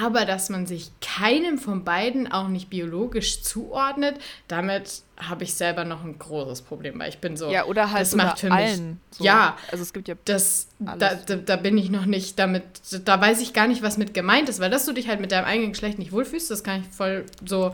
[0.00, 4.16] Aber dass man sich keinem von beiden auch nicht biologisch zuordnet,
[4.48, 8.00] damit habe ich selber noch ein großes Problem, weil ich bin so, Ja, oder halt
[8.02, 9.00] das macht für mich- allen.
[9.10, 9.22] So.
[9.24, 9.56] Ja.
[9.70, 10.14] Also es gibt ja.
[10.24, 12.64] das, da, da, da bin ich noch nicht damit,
[13.04, 15.30] da weiß ich gar nicht, was mit gemeint ist, weil dass du dich halt mit
[15.30, 17.72] deinem eigenen Geschlecht nicht wohlfühlst, das kann ich voll so,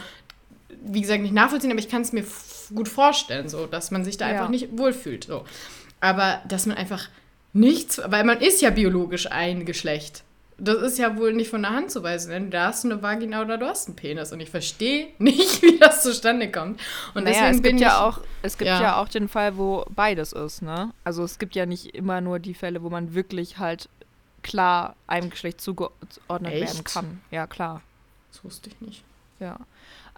[0.82, 2.24] wie gesagt, nicht nachvollziehen, aber ich kann es mir
[2.74, 4.32] gut vorstellen, so, dass man sich da Ja.
[4.34, 5.44] einfach nicht wohlfühlt, so.
[6.00, 7.08] Aber dass man einfach
[7.52, 10.24] nichts, weil man ist ja biologisch ein Geschlecht.
[10.60, 12.32] Das ist ja wohl nicht von der Hand zu weisen.
[12.32, 14.32] Entweder hast du eine Vagina oder du hast einen Penis.
[14.32, 16.80] Und ich verstehe nicht, wie das zustande kommt.
[17.14, 17.86] Und naja, deswegen es bin gibt ich.
[17.86, 18.82] ja auch, es gibt Ja.
[18.82, 19.00] ja.
[19.00, 20.92] auch den Fall, wo beides ist, ne?
[21.04, 23.88] Also es gibt ja nicht immer nur die Fälle, wo man wirklich halt
[24.42, 26.60] klar einem Geschlecht zugeordnet Echt?
[26.74, 27.20] werden kann.
[27.30, 27.82] Ja, klar.
[28.32, 29.04] Das wusste ich nicht.
[29.40, 29.58] Ja.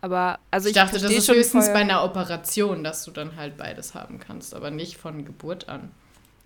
[0.00, 3.58] Aber also Ich, ich, dachte, das ist höchstens bei einer Operation, dass du dann halt
[3.58, 5.90] beides haben kannst, aber nicht von Geburt an.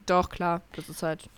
[0.07, 0.61] Doch, klar.
[0.75, 1.29] Das ist halt.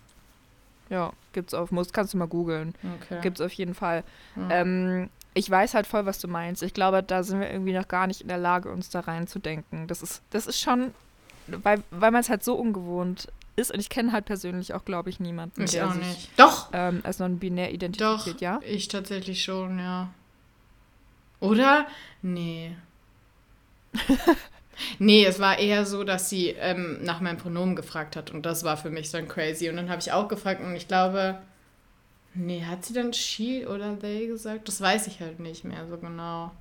[0.89, 2.73] Ja, gibt's auf, muss, kannst du mal googeln.
[3.01, 3.19] Okay.
[3.21, 4.03] Gibt's auf jeden Fall.
[4.35, 4.47] Mhm.
[4.49, 6.63] Ähm, ich weiß halt voll, was du meinst.
[6.63, 9.87] Ich glaube, da sind wir irgendwie noch gar nicht in der Lage, uns da reinzudenken.
[9.87, 10.93] Das ist, das ist schon,
[11.47, 13.71] weil, weil man es halt so ungewohnt ist.
[13.71, 16.29] Und ich kenne halt persönlich auch, glaube ich, niemanden, Ich der auch sich nicht.
[16.37, 17.73] Doch, ähm, als non-binär doch.
[17.73, 18.59] identifiziert, ja?
[18.65, 20.09] Ich tatsächlich schon, ja.
[21.39, 21.85] Oder?
[22.21, 22.75] Nee.
[24.99, 28.63] nee, es war eher so, dass sie ähm, nach meinem Pronomen gefragt hat und das
[28.63, 29.69] war für mich ein crazy.
[29.69, 31.39] Und dann habe ich auch gefragt und ich glaube,
[32.33, 34.67] nee, hat sie dann she oder they gesagt?
[34.67, 36.51] Das weiß ich halt nicht mehr so genau.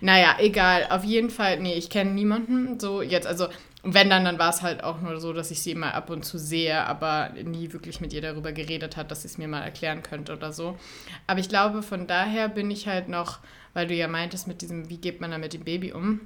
[0.00, 0.86] Naja, egal.
[0.90, 3.26] Auf jeden Fall, nee, ich kenne niemanden so jetzt.
[3.26, 3.48] Also,
[3.82, 6.24] wenn dann, dann war es halt auch nur so, dass ich sie mal ab und
[6.24, 9.62] zu sehe, aber nie wirklich mit ihr darüber geredet hat, dass sie es mir mal
[9.62, 10.76] erklären könnte oder so.
[11.26, 13.38] Aber ich glaube, von daher bin ich halt noch,
[13.74, 16.20] weil du ja meintest mit diesem, wie geht man da mit dem Baby um?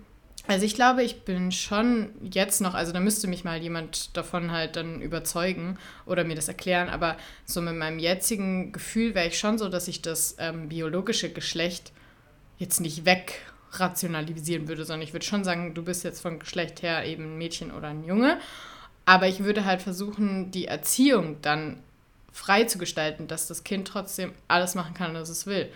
[0.51, 4.51] Also ich glaube, ich bin schon jetzt noch, also da müsste mich mal jemand davon
[4.51, 9.39] halt dann überzeugen oder mir das erklären, aber so mit meinem jetzigen Gefühl wäre ich
[9.39, 11.93] schon so, dass ich das ähm, biologische Geschlecht
[12.59, 17.05] jetzt nicht wegrationalisieren würde, sondern ich würde schon sagen, du bist jetzt von Geschlecht her
[17.05, 18.41] eben ein Mädchen oder ein Junge.
[19.07, 21.79] Aber ich würde halt versuchen, die Erziehung dann
[22.33, 25.71] frei zu gestalten, dass das Kind trotzdem alles machen kann, was es will.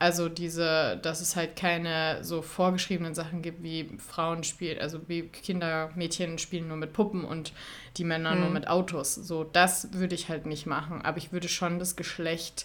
[0.00, 5.28] Also diese, dass es halt keine so vorgeschriebenen Sachen gibt, wie Frauen spielen, also wie
[5.28, 7.52] Kinder, Mädchen spielen nur mit Puppen und
[7.98, 8.54] die Männer nur Mhm.
[8.54, 9.14] mit Autos.
[9.14, 11.02] So, das würde ich halt nicht machen.
[11.02, 12.64] Aber ich würde schon das Geschlecht,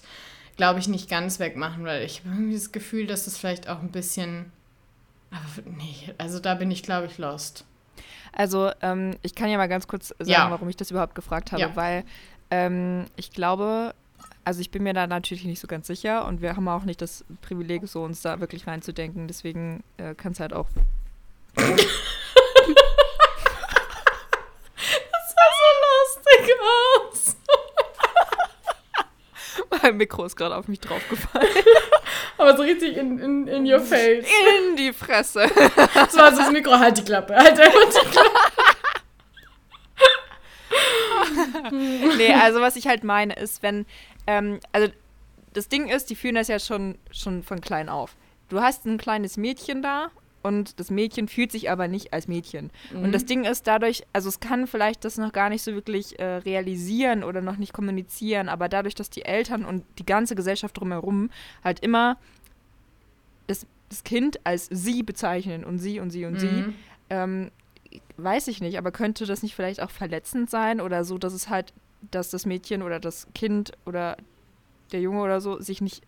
[0.56, 3.82] glaube ich, nicht ganz wegmachen, weil ich habe irgendwie das Gefühl, dass es vielleicht auch
[3.82, 4.52] ein bisschen.
[5.30, 7.66] Aber nee, also da bin ich, glaube ich, lost.
[8.32, 10.50] Also, ähm, ich kann ja mal ganz kurz sagen, Ja.
[10.50, 11.76] warum ich das überhaupt gefragt habe, Ja.
[11.76, 12.06] weil
[12.50, 13.94] ähm, ich glaube,
[14.46, 17.02] also ich bin mir da natürlich nicht so ganz sicher und wir haben auch nicht
[17.02, 19.28] das Privileg, so uns da wirklich reinzudenken.
[19.28, 20.68] Deswegen äh, kann es halt auch.
[21.56, 21.66] Das
[25.34, 27.38] sah so lustig aus.
[29.82, 31.48] Mein Mikro ist gerade auf mich draufgefallen.
[32.38, 34.28] Aber so richtig in, in, in your face.
[34.60, 35.50] In die Fresse.
[35.94, 37.36] Das war so das Mikro, halt die Klappe.
[37.36, 38.30] Halt einfach die Klappe.
[42.18, 43.86] nee, also was ich halt meine ist, wenn,
[44.28, 44.92] ähm, also
[45.54, 48.16] das Ding ist, die fühlen das ja schon, schon von klein auf.
[48.50, 50.10] Du hast ein kleines Mädchen da
[50.44, 52.70] und das Mädchen fühlt sich aber nicht als Mädchen.
[52.94, 56.20] Und das Ding ist dadurch, also es kann vielleicht das noch gar nicht so wirklich
[56.20, 60.78] äh, realisieren oder noch nicht kommunizieren, aber dadurch, dass die Eltern und die ganze Gesellschaft
[60.80, 61.32] drumherum
[61.64, 62.18] halt immer
[63.48, 66.76] das, das Kind als sie bezeichnen und sie und sie und sie, Mhm.
[67.10, 67.52] ähm,
[68.18, 71.50] weiß ich nicht, aber könnte das nicht vielleicht auch verletzend sein oder so, dass es
[71.50, 71.74] halt,
[72.12, 74.18] dass das Mädchen oder das Kind oder
[74.92, 76.04] der Junge oder so sich nicht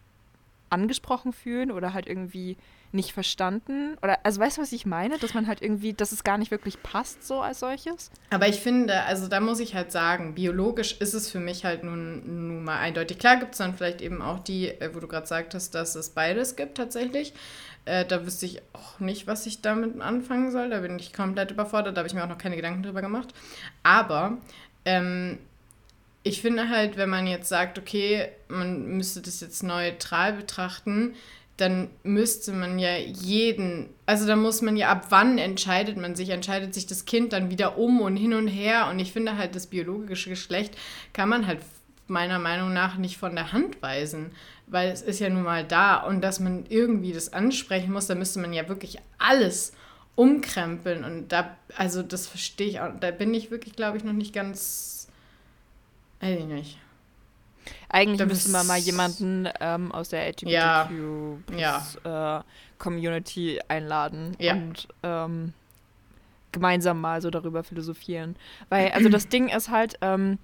[0.69, 2.57] angesprochen fühlen oder halt irgendwie
[2.91, 3.97] nicht verstanden?
[4.01, 5.17] Oder, also weißt du, was ich meine?
[5.17, 8.11] Dass man halt irgendwie, dass es gar nicht wirklich passt, so als solches?
[8.29, 11.83] Aber ich finde, also da muss ich halt sagen, biologisch ist es für mich halt
[11.83, 13.19] nun, nun mal eindeutig.
[13.19, 16.09] Klar gibt es dann vielleicht eben auch die, äh, wo du gerade sagtest, dass es
[16.09, 17.33] beides gibt tatsächlich.
[17.85, 20.69] Äh, da wüsste ich auch nicht, was ich damit anfangen soll.
[20.69, 21.95] Da bin ich komplett überfordert.
[21.95, 23.33] Da habe ich mir auch noch keine Gedanken drüber gemacht.
[23.83, 24.37] Aber
[24.85, 25.39] ähm,
[26.27, 31.15] ich finde halt, wenn man jetzt sagt, okay, man müsste das jetzt neutral betrachten,
[31.57, 36.29] dann müsste man ja jeden, also da muss man ja ab wann entscheidet man sich,
[36.29, 38.87] entscheidet sich das Kind dann wieder um und hin und her?
[38.91, 40.77] Und ich finde halt das biologische Geschlecht
[41.13, 41.59] kann man halt
[42.07, 44.31] meiner Meinung nach nicht von der Hand weisen,
[44.67, 45.97] weil es ist ja nun mal da.
[45.97, 49.73] Und dass man irgendwie das ansprechen muss, da müsste man ja wirklich alles
[50.15, 51.03] umkrempeln.
[51.03, 54.33] Und da, also das verstehe ich auch, da bin ich wirklich, glaube ich, noch nicht
[54.33, 54.96] ganz,
[56.21, 56.79] weiß ich nicht.
[57.89, 60.89] Eigentlich Da müsste man mal jemanden ähm, aus der Ja.
[62.77, 64.53] LGBTQ-Community einladen Ja.
[64.53, 65.53] und ähm,
[66.51, 68.35] gemeinsam mal so darüber philosophieren.
[68.69, 70.37] Weil, also das Ding ist halt, ähm,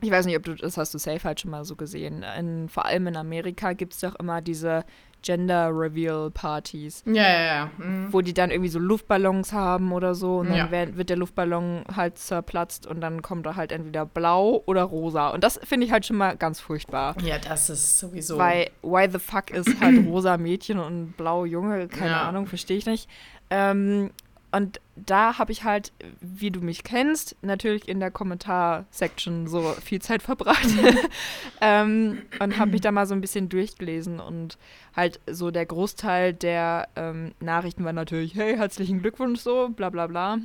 [0.00, 2.22] ich weiß nicht, ob du, das hast du safe halt schon mal so gesehen.
[2.38, 4.84] In, vor allem in Amerika gibt es doch immer diese
[5.22, 7.70] Gender Reveal Partys, Ja, ja, ja.
[7.78, 8.08] Mhm.
[8.12, 10.66] wo die dann irgendwie so Luftballons haben oder so und dann Ja.
[10.70, 15.28] wer- wird der Luftballon halt zerplatzt und dann kommt da halt entweder blau oder rosa.
[15.30, 17.16] Und das finde ich halt schon mal ganz furchtbar.
[17.22, 18.38] Ja, das ist sowieso.
[18.38, 22.22] Weil why the fuck ist halt rosa Mädchen und blau Junge, keine Ja.
[22.28, 23.08] Ahnung, verstehe ich nicht.
[23.50, 24.10] Ähm,
[24.50, 30.00] und da habe ich halt, wie du mich kennst, natürlich in der Kommentar-Section so viel
[30.00, 30.68] Zeit verbracht
[31.60, 34.56] ähm, und habe mich da mal so ein bisschen durchgelesen und
[34.96, 40.06] halt so der Großteil der ähm, Nachrichten war natürlich, hey, herzlichen Glückwunsch so, bla bla
[40.06, 40.38] bla.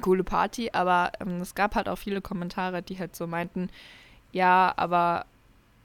[0.00, 3.68] Coole Party, aber ähm, es gab halt auch viele Kommentare, die halt so meinten,
[4.32, 5.26] ja, aber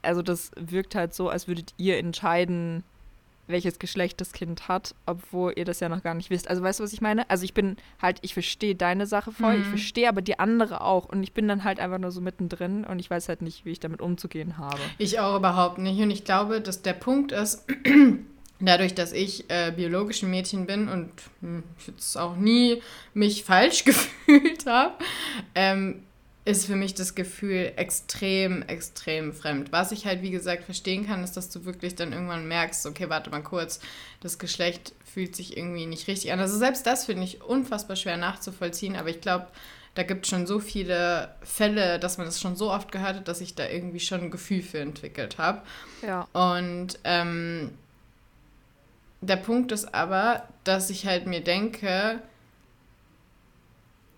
[0.04, 2.84] also das wirkt halt so, als würdet ihr entscheiden,
[3.48, 6.48] welches Geschlecht das Kind hat, obwohl ihr das ja noch gar nicht wisst.
[6.50, 7.30] Also weißt du, was ich meine?
[7.30, 9.62] Also ich bin halt, ich verstehe deine Sache voll, Mhm.
[9.62, 12.84] ich verstehe aber die andere auch und ich bin dann halt einfach nur so mittendrin
[12.86, 14.80] und ich weiß halt nicht, wie ich damit umzugehen habe.
[14.98, 16.00] Ich auch überhaupt nicht.
[16.02, 17.66] Und ich glaube, dass der Punkt ist,
[18.60, 22.82] dadurch, dass ich äh, biologisch ein Mädchen bin und hm, ich jetzt auch nie
[23.14, 24.94] mich falsch gefühlt habe,
[25.56, 26.04] ähm,
[26.46, 29.72] ist für mich das Gefühl extrem, extrem fremd.
[29.72, 33.10] Was ich halt, wie gesagt, verstehen kann, ist, dass du wirklich dann irgendwann merkst, okay,
[33.10, 33.80] warte mal kurz,
[34.22, 36.40] das Geschlecht fühlt sich irgendwie nicht richtig an.
[36.40, 39.48] Also selbst das finde ich unfassbar schwer nachzuvollziehen, aber ich glaube,
[39.96, 43.28] da gibt es schon so viele Fälle, dass man das schon so oft gehört hat,
[43.28, 45.64] dass ich da irgendwie schon ein Gefühl für entwickelt habe.
[46.06, 46.28] Ja.
[46.34, 47.72] Und ähm,
[49.22, 52.22] der Punkt ist aber, dass ich halt mir denke,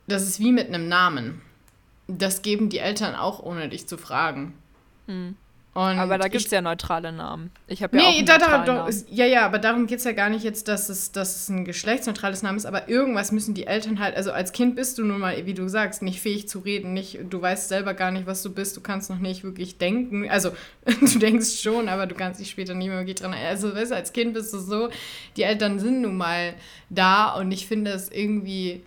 [0.07, 1.41] das ist wie mit einem Namen.
[2.07, 4.53] Das geben die Eltern auch, ohne dich zu fragen.
[5.07, 5.35] Hm.
[5.73, 7.51] Und Aber da gibt es ja neutrale Namen.
[7.67, 10.05] Ich habe ja auch Nee, einen da, da, ist- ja, ja, aber darum geht es
[10.05, 13.53] ja gar nicht jetzt, dass es, dass es ein geschlechtsneutrales Name ist, aber irgendwas müssen
[13.53, 16.47] die Eltern halt, also als Kind bist du nun mal, wie du sagst, nicht fähig
[16.49, 19.43] zu reden, nicht, du weißt selber gar nicht, was du bist, du kannst noch nicht
[19.43, 20.49] wirklich denken, also
[20.85, 23.95] du denkst schon, aber du kannst dich später nicht mehr wirklich dran, also weißt du,
[23.95, 24.89] als Kind bist du so,
[25.35, 26.55] die Eltern sind nun mal
[26.89, 28.81] da und ich finde es irgendwie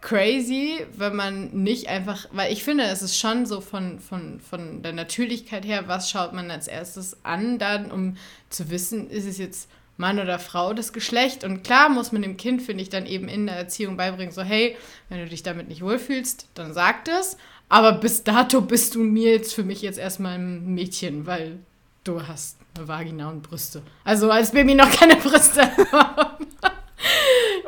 [0.00, 4.82] crazy, wenn man nicht einfach, weil ich finde, es ist schon so von, von, von
[4.82, 8.16] der Natürlichkeit her, was schaut man als erstes an, dann, um
[8.48, 11.42] zu wissen, ist es jetzt Mann oder Frau das Geschlecht.
[11.42, 14.42] Und klar muss man dem Kind, finde ich, dann eben in der Erziehung beibringen, so,
[14.42, 14.76] hey,
[15.08, 17.36] wenn du dich damit nicht wohlfühlst, dann sag das.
[17.68, 21.58] Aber bis dato bist du mir jetzt für mich jetzt erstmal ein Mädchen, weil
[22.04, 23.82] du hast eine Vagina und Brüste.
[24.04, 25.62] Also als Baby noch keine Brüste.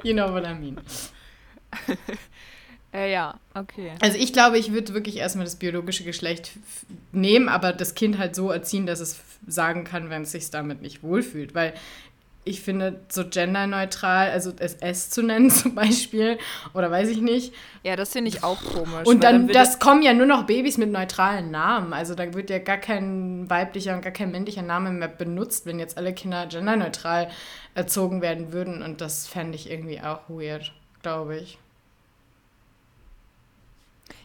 [0.05, 0.79] you know what I mean.
[2.93, 3.93] Äh, ja, okay.
[4.01, 6.53] Also ich glaube, ich würde wirklich erstmal das biologische Geschlecht
[7.13, 10.83] nehmen, aber das Kind halt so erziehen, dass es sagen kann, wenn es sich damit
[10.83, 11.55] nicht wohlfühlt.
[11.55, 11.75] Weil
[12.43, 16.39] ich finde, so genderneutral, also es S zu nennen zum Beispiel,
[16.75, 17.55] oder weiß ich nicht.
[17.85, 19.07] Ja, das finde ich auch komisch.
[19.07, 21.93] Und dann, wird das kommen ja nur noch Babys mit neutralen Namen.
[21.93, 25.79] Also da wird ja gar kein weiblicher und gar kein männlicher Name mehr benutzt, wenn
[25.79, 27.31] jetzt alle Kinder genderneutral
[27.75, 28.83] erzogen werden würden.
[28.83, 31.59] Und das fände ich irgendwie auch weird, glaube ich.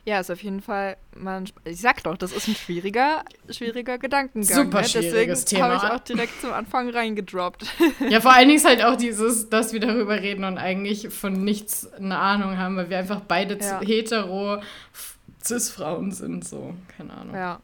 [0.03, 4.65] Ja, ist auf jeden Fall man ich sag doch, das ist ein schwieriger schwieriger Gedankengang.
[4.65, 4.87] Super ne?
[4.87, 7.65] schwieriges Deswegen habe ich auch direkt zum Anfang reingedroppt.
[8.09, 11.43] Ja, vor allen Dingen ist halt auch dieses, dass wir darüber reden und eigentlich von
[11.43, 13.79] nichts eine Ahnung haben, weil wir einfach beide Ja.
[13.81, 14.57] hetero
[14.93, 17.33] f- Cis-Frauen sind, so, keine Ahnung.
[17.35, 17.59] Ja.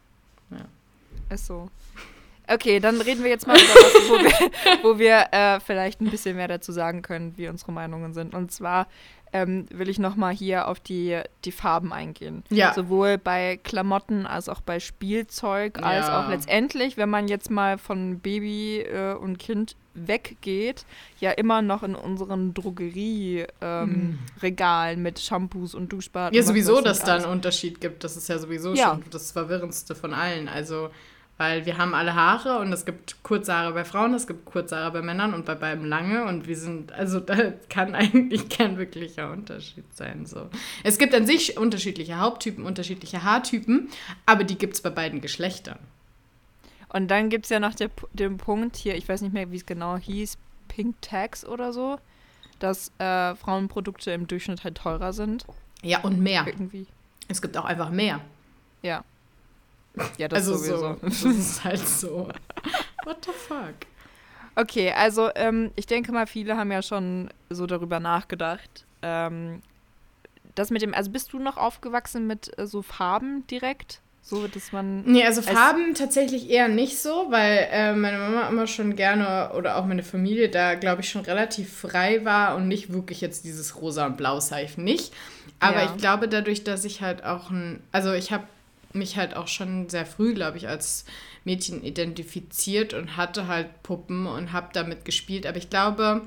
[0.50, 0.64] Ja.
[1.34, 1.70] Ist so.
[2.52, 6.10] Okay, dann reden wir jetzt mal über was, wo wir, wo wir äh, vielleicht ein
[6.10, 8.34] bisschen mehr dazu sagen können, wie unsere Meinungen sind.
[8.34, 8.86] Und zwar
[9.34, 12.44] ähm, will ich nochmal hier auf die, die Farben eingehen.
[12.50, 12.74] Ja.
[12.74, 16.20] Sowohl bei Klamotten als auch bei Spielzeug, als Ja.
[16.24, 20.84] auch letztendlich, wenn man jetzt mal von Baby äh, und Kind weggeht,
[21.20, 26.34] ja immer noch in unseren Drogerieregalen Regalen mit Shampoos und Duschbad.
[26.34, 28.04] Ja, sowieso, dass da einen Unterschied gibt.
[28.04, 28.90] Das ist ja sowieso Ja.
[28.90, 30.48] schon das Verwirrendste von allen.
[30.48, 30.90] Also,
[31.38, 34.76] weil wir haben alle Haare und es gibt kurze Haare bei Frauen, es gibt kurze
[34.76, 36.24] Haare bei Männern und bei beiden lange.
[36.24, 40.26] Und wir sind, also da kann eigentlich kein wirklicher Unterschied sein.
[40.26, 40.48] So.
[40.84, 43.88] Es gibt an sich unterschiedliche Haupttypen, unterschiedliche Haartypen,
[44.26, 45.78] aber die gibt es bei beiden Geschlechtern.
[46.88, 49.56] Und dann gibt es ja noch der, den Punkt hier, ich weiß nicht mehr, wie
[49.56, 50.36] es genau hieß,
[50.68, 51.98] Pink Tax oder so,
[52.58, 55.46] dass äh, Frauenprodukte im Durchschnitt halt teurer sind.
[55.82, 56.44] Ja, und mehr.
[56.46, 56.86] Irgendwie.
[57.28, 58.20] Es gibt auch einfach mehr.
[58.82, 59.04] Ja.
[60.18, 60.76] Ja, das also sowieso.
[60.78, 60.96] so.
[61.02, 62.28] Das ist halt so.
[63.04, 63.74] What the fuck?
[64.54, 68.84] Okay, also ähm, ich denke mal, viele haben ja schon so darüber nachgedacht.
[69.02, 69.62] Ähm,
[70.54, 74.00] das mit dem, also bist du noch aufgewachsen mit äh, so Farben direkt?
[74.24, 75.02] So, dass man.
[75.04, 79.76] Nee, also Farben tatsächlich eher nicht so, weil äh, meine Mama immer schon gerne oder
[79.76, 83.80] auch meine Familie da, glaube ich, schon relativ frei war und nicht wirklich jetzt dieses
[83.80, 85.12] Rosa und Blau Seifen nicht.
[85.58, 85.86] Aber Ja.
[85.86, 88.44] ich glaube, dadurch, dass ich halt auch ein, also ich habe
[88.94, 91.04] mich halt auch schon sehr früh, glaube ich, als
[91.44, 95.46] Mädchen identifiziert und hatte halt Puppen und habe damit gespielt.
[95.46, 96.22] Aber ich glaube,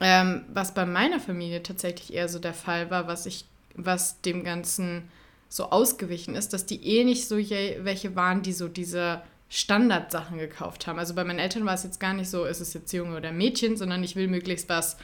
[0.00, 4.44] ähm, was bei meiner Familie tatsächlich eher so der Fall war, was ich, was dem
[4.44, 5.08] Ganzen
[5.48, 10.86] so ausgewichen ist, dass die eh nicht so welche waren, die so diese Standardsachen gekauft
[10.86, 10.98] haben.
[10.98, 13.32] Also bei meinen Eltern war es jetzt gar nicht so, ist es jetzt Junge oder
[13.32, 14.96] Mädchen, sondern ich will möglichst was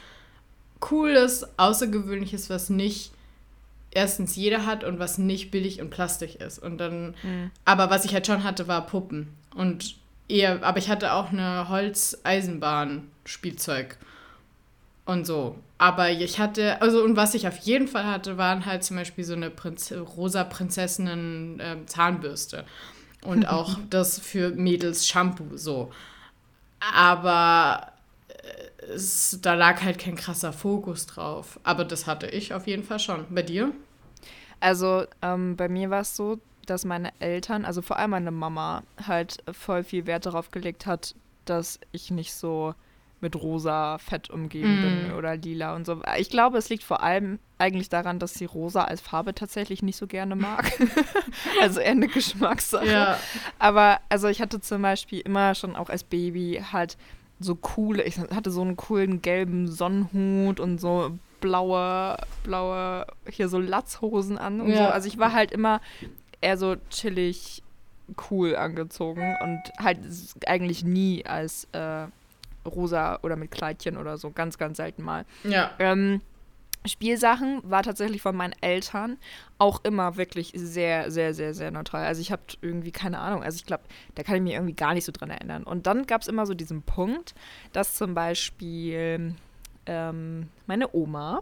[0.79, 3.11] Cooles, Außergewöhnliches, was nicht
[3.91, 6.59] erstens jeder hat und was nicht billig und plastik ist.
[6.59, 7.51] Und dann, Mhm.
[7.65, 9.29] aber was ich halt schon hatte, war Puppen.
[9.55, 9.95] Und
[10.27, 13.97] eher, aber ich hatte auch eine Holz-Eisenbahn-Spielzeug
[15.05, 15.57] und so.
[15.77, 19.23] Aber ich hatte, also und was ich auf jeden Fall hatte, waren halt zum Beispiel
[19.23, 22.65] so eine Prinz rosa Prinzessinnen-Zahnbürste.
[23.23, 25.91] Und auch das für Mädels Shampoo so.
[26.79, 27.91] aber
[28.93, 31.59] es, da lag halt kein krasser Fokus drauf.
[31.63, 33.25] Aber das hatte ich auf jeden Fall schon.
[33.29, 33.71] Bei dir?
[34.59, 38.83] Also ähm, bei mir war es so, dass meine Eltern, also vor allem meine Mama,
[39.05, 42.73] halt voll viel Wert darauf gelegt hat, dass ich nicht so
[43.19, 44.81] mit rosa Fett umgeben mm.
[44.81, 46.01] bin oder lila und so.
[46.17, 49.97] Ich glaube, es liegt vor allem eigentlich daran, dass sie rosa als Farbe tatsächlich nicht
[49.97, 50.71] so gerne mag.
[51.61, 52.87] also eher eine Geschmackssache.
[52.87, 53.19] Ja.
[53.57, 56.97] Aber also ich hatte zum Beispiel immer schon auch als Baby halt
[57.39, 63.59] so coole, ich hatte so einen coolen gelben Sonnenhut und so blaue, blaue, hier so
[63.59, 64.77] Latzhosen an und ja.
[64.77, 64.83] so.
[64.85, 65.81] Also ich war halt immer
[66.41, 67.63] eher so chillig
[68.29, 69.99] cool angezogen und halt
[70.45, 72.07] eigentlich nie als äh,
[72.65, 75.25] rosa oder mit Kleidchen oder so, ganz, ganz selten mal.
[75.43, 75.71] Ja.
[75.79, 76.21] Ähm,
[76.85, 79.17] Spielsachen war tatsächlich von meinen Eltern
[79.57, 82.05] auch immer wirklich sehr, sehr, sehr, sehr neutral.
[82.05, 83.43] Also ich habe irgendwie keine Ahnung.
[83.43, 83.83] Also ich glaube,
[84.15, 85.63] da kann ich mich irgendwie gar nicht so dran erinnern.
[85.63, 87.35] Und dann gab es immer so diesen Punkt,
[87.73, 89.35] dass zum Beispiel
[89.85, 91.41] ähm, meine Oma,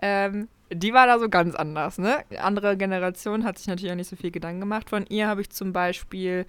[0.00, 1.98] ähm, die war da so ganz anders.
[1.98, 2.24] Ne?
[2.38, 4.88] Andere Generation hat sich natürlich auch nicht so viel Gedanken gemacht.
[4.88, 6.46] Von ihr habe ich zum Beispiel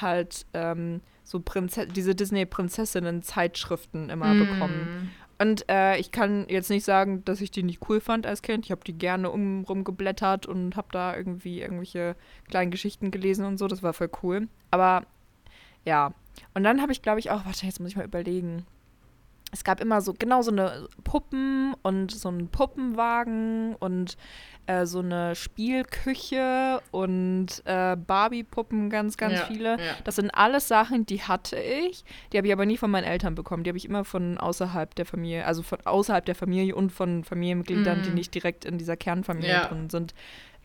[0.00, 4.38] halt ähm, so Prinze diese Disney-Prinzessinnen-Zeitschriften immer mm.
[4.38, 5.10] bekommen.
[5.40, 8.64] Und äh, ich kann jetzt nicht sagen, dass ich die nicht cool fand als Kind.
[8.64, 12.16] Ich habe die gerne um, rumgeblättert und habe da irgendwie irgendwelche
[12.48, 13.68] kleinen Geschichten gelesen und so.
[13.68, 14.48] Das war voll cool.
[14.72, 15.04] Aber
[15.84, 16.12] ja.
[16.54, 18.66] Und dann habe ich, glaube ich, auch, warte, jetzt muss ich mal überlegen
[19.52, 24.16] es gab immer so genau so eine Puppen und so einen Puppenwagen und
[24.66, 29.70] äh, so eine Spielküche und äh, Barbie-Puppen, ganz, ganz ja, viele.
[29.78, 29.94] Ja.
[30.04, 32.04] Das sind alles Sachen, die hatte ich.
[32.32, 33.64] Die habe ich aber nie von meinen Eltern bekommen.
[33.64, 37.24] Die habe ich immer von außerhalb der Familie, also von außerhalb der Familie und von
[37.24, 38.02] Familienmitgliedern, mm.
[38.02, 39.64] die nicht direkt in dieser Kernfamilie ja.
[39.68, 40.12] drin sind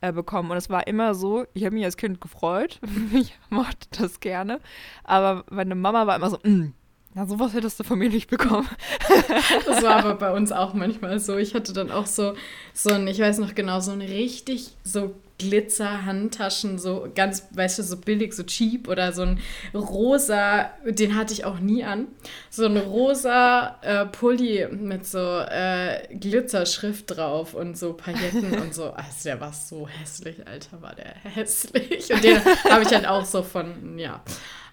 [0.02, 0.52] äh, bekommen.
[0.52, 2.82] Und es war immer so, ich habe mich als Kind gefreut.
[3.14, 4.60] ich mochte das gerne.
[5.06, 6.74] Aber meine Mama war immer so, mm,
[7.16, 8.68] na, sowas hättest du von mir nicht bekommen.
[9.66, 11.38] das war aber bei uns auch manchmal so.
[11.38, 12.34] Ich hatte dann auch so,
[12.74, 17.84] so ein, ich weiß noch genau, so ein richtig so Glitzer-Handtaschen, so ganz, weißt du,
[17.84, 19.40] so billig, so cheap oder so ein
[19.74, 22.08] rosa, den hatte ich auch nie an.
[22.50, 28.94] So ein rosa äh, Pulli mit so äh, Glitzerschrift drauf und so Pailletten und so.
[29.04, 32.12] Also der war so hässlich, Alter, war der hässlich.
[32.12, 34.22] Und den habe ich halt auch so von, ja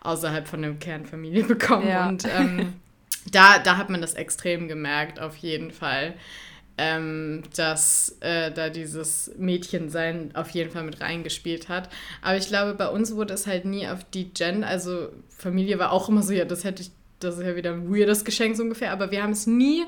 [0.00, 1.88] außerhalb von der Kernfamilie bekommen.
[1.88, 2.08] Ja.
[2.08, 2.74] Und ähm,
[3.32, 6.14] da, da hat man das extrem gemerkt, auf jeden Fall.
[6.82, 11.90] Ähm, dass äh, da dieses Mädchensein auf jeden Fall mit reingespielt hat.
[12.22, 15.92] Aber ich glaube, bei uns wurde es halt nie auf die Gen, also Familie war
[15.92, 18.62] auch immer so, ja, das hätte ich, das ist ja wieder ein weirdes Geschenk so
[18.62, 19.84] ungefähr, aber wir haben es nie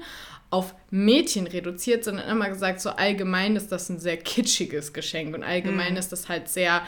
[0.53, 5.43] auf Mädchen reduziert, sondern immer gesagt, so allgemein ist das ein sehr kitschiges Geschenk und
[5.43, 5.99] allgemein mhm.
[5.99, 6.83] ist das halt sehr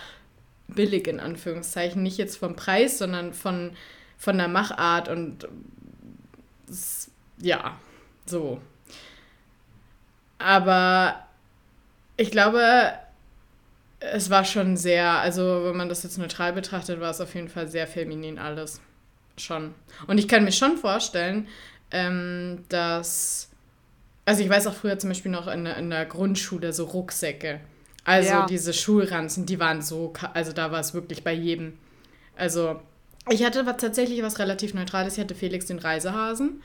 [0.68, 2.02] billig in Anführungszeichen.
[2.02, 3.72] Nicht jetzt vom Preis, sondern von,
[4.16, 5.48] von der Machart und
[7.38, 7.78] ja,
[8.26, 8.60] so.
[10.38, 11.26] Aber
[12.16, 12.92] ich glaube,
[14.00, 17.48] es war schon sehr, also wenn man das jetzt neutral betrachtet, war es auf jeden
[17.48, 18.80] Fall sehr feminin alles.
[19.36, 19.74] Schon.
[20.06, 21.48] Und ich kann mir schon vorstellen,
[21.90, 23.50] ähm, dass,
[24.24, 27.60] also ich weiß auch früher zum Beispiel noch in, in der Grundschule so Rucksäcke.
[28.04, 28.46] Also ja.
[28.46, 31.78] diese Schulranzen, die waren so, also da war es wirklich bei jedem.
[32.36, 32.80] Also
[33.30, 35.14] ich hatte tatsächlich was relativ Neutrales.
[35.14, 36.62] Ich hatte Felix den Reisehasen.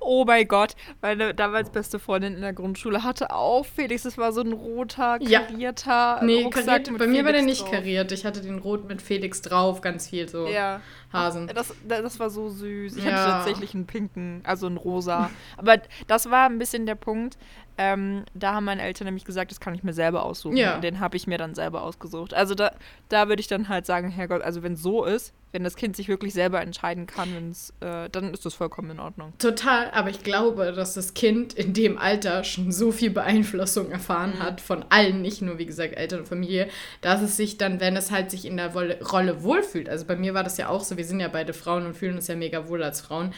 [0.00, 4.02] Oh mein Gott, meine damals beste Freundin in der Grundschule hatte auch Felix.
[4.02, 6.20] Das war so ein roter, karierter ja.
[6.22, 7.70] Nee, Rucksack kariert, bei Felix mir war der nicht drauf.
[7.70, 8.12] kariert.
[8.12, 10.82] Ich hatte den rot mit Felix drauf, ganz viel so ja.
[11.12, 11.46] Hasen.
[11.54, 12.96] Das, das war so süß.
[12.96, 13.12] Ich ja.
[13.12, 15.30] hatte tatsächlich einen pinken, also einen rosa.
[15.56, 17.38] Aber das war ein bisschen der Punkt.
[17.78, 20.56] Ähm, da haben meine Eltern nämlich gesagt, das kann ich mir selber aussuchen.
[20.56, 20.76] Ja.
[20.76, 22.32] Und den habe ich mir dann selber ausgesucht.
[22.32, 22.72] Also da,
[23.08, 25.96] da würde ich dann halt sagen, Herrgott, also wenn es so ist, wenn das Kind
[25.96, 29.32] sich wirklich selber entscheiden kann, äh, dann ist das vollkommen in Ordnung.
[29.38, 34.34] Total, aber ich glaube, dass das Kind in dem Alter schon so viel Beeinflussung erfahren
[34.36, 34.42] mhm.
[34.42, 36.68] hat von allen, nicht nur wie gesagt Eltern und Familie,
[37.00, 40.34] dass es sich dann, wenn es halt sich in der Rolle wohlfühlt, also bei mir
[40.34, 42.68] war das ja auch so, wir sind ja beide Frauen und fühlen uns ja mega
[42.68, 43.32] wohl als Frauen,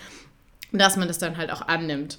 [0.73, 2.19] dass man das dann halt auch annimmt.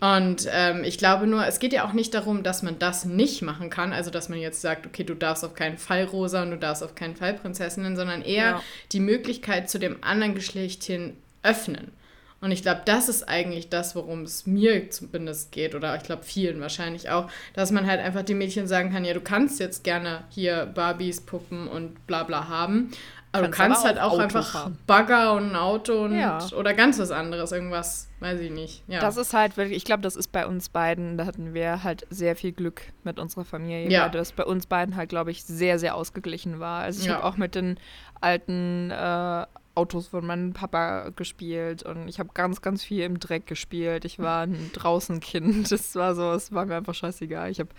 [0.00, 3.42] Und ähm, ich glaube nur, es geht ja auch nicht darum, dass man das nicht
[3.42, 6.52] machen kann, also dass man jetzt sagt, okay, du darfst auf keinen Fall Rosa und
[6.52, 8.62] du darfst auf keinen Fall Prinzessinnen, sondern eher ja.
[8.92, 11.92] die Möglichkeit zu dem anderen Geschlecht hin öffnen.
[12.40, 16.22] Und ich glaube, das ist eigentlich das, worum es mir zumindest geht, oder ich glaube
[16.22, 19.84] vielen wahrscheinlich auch, dass man halt einfach den Mädchen sagen kann, ja, du kannst jetzt
[19.84, 22.92] gerne hier Barbies, Puppen und bla bla haben,
[23.32, 24.78] aber du kannst halt auch Auto einfach fahren.
[24.86, 26.38] Bagger und ein Auto und, ja.
[26.56, 28.82] oder ganz was anderes, irgendwas, weiß ich nicht.
[28.88, 29.00] Ja.
[29.00, 32.06] Das ist halt wirklich, ich glaube, das ist bei uns beiden, da hatten wir halt
[32.10, 34.02] sehr viel Glück mit unserer Familie, ja.
[34.02, 36.82] weil das bei uns beiden halt, glaube ich, sehr, sehr ausgeglichen war.
[36.82, 37.14] Also ich ja.
[37.14, 37.78] habe auch mit den
[38.20, 43.46] alten äh, Autos von meinem Papa gespielt und ich habe ganz, ganz viel im Dreck
[43.46, 44.04] gespielt.
[44.04, 45.70] Ich war ein Draußenkind.
[45.70, 47.50] Das war so, es war mir einfach scheißegal.
[47.50, 47.70] Ich habe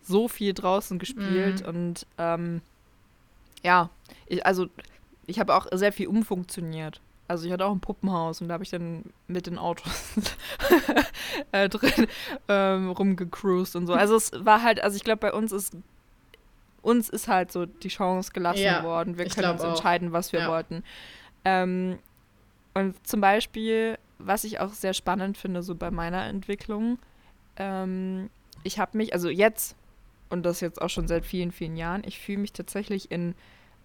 [0.00, 1.68] so viel draußen gespielt Mhm.
[1.68, 2.62] und ähm,
[3.62, 3.90] ja,
[4.26, 4.68] ich, also
[5.30, 7.00] ich habe auch sehr viel umfunktioniert.
[7.28, 9.86] Also ich hatte auch ein Puppenhaus und da habe ich dann mit den Autos
[11.52, 12.08] äh, drin
[12.48, 13.94] ähm, rumgecruised und so.
[13.94, 15.76] Also es war halt, also ich glaube, bei uns ist
[16.82, 19.18] uns ist halt so die Chance gelassen Ja, worden.
[19.18, 19.68] Wir können uns auch.
[19.68, 20.48] entscheiden, was wir Ja.
[20.48, 20.82] wollten.
[21.44, 21.98] Ähm,
[22.74, 26.98] und zum Beispiel, was ich auch sehr spannend finde, so bei meiner Entwicklung,
[27.56, 28.30] ähm,
[28.64, 29.76] ich habe mich, also jetzt,
[30.30, 33.34] und das jetzt auch schon seit vielen, vielen Jahren, ich fühle mich tatsächlich in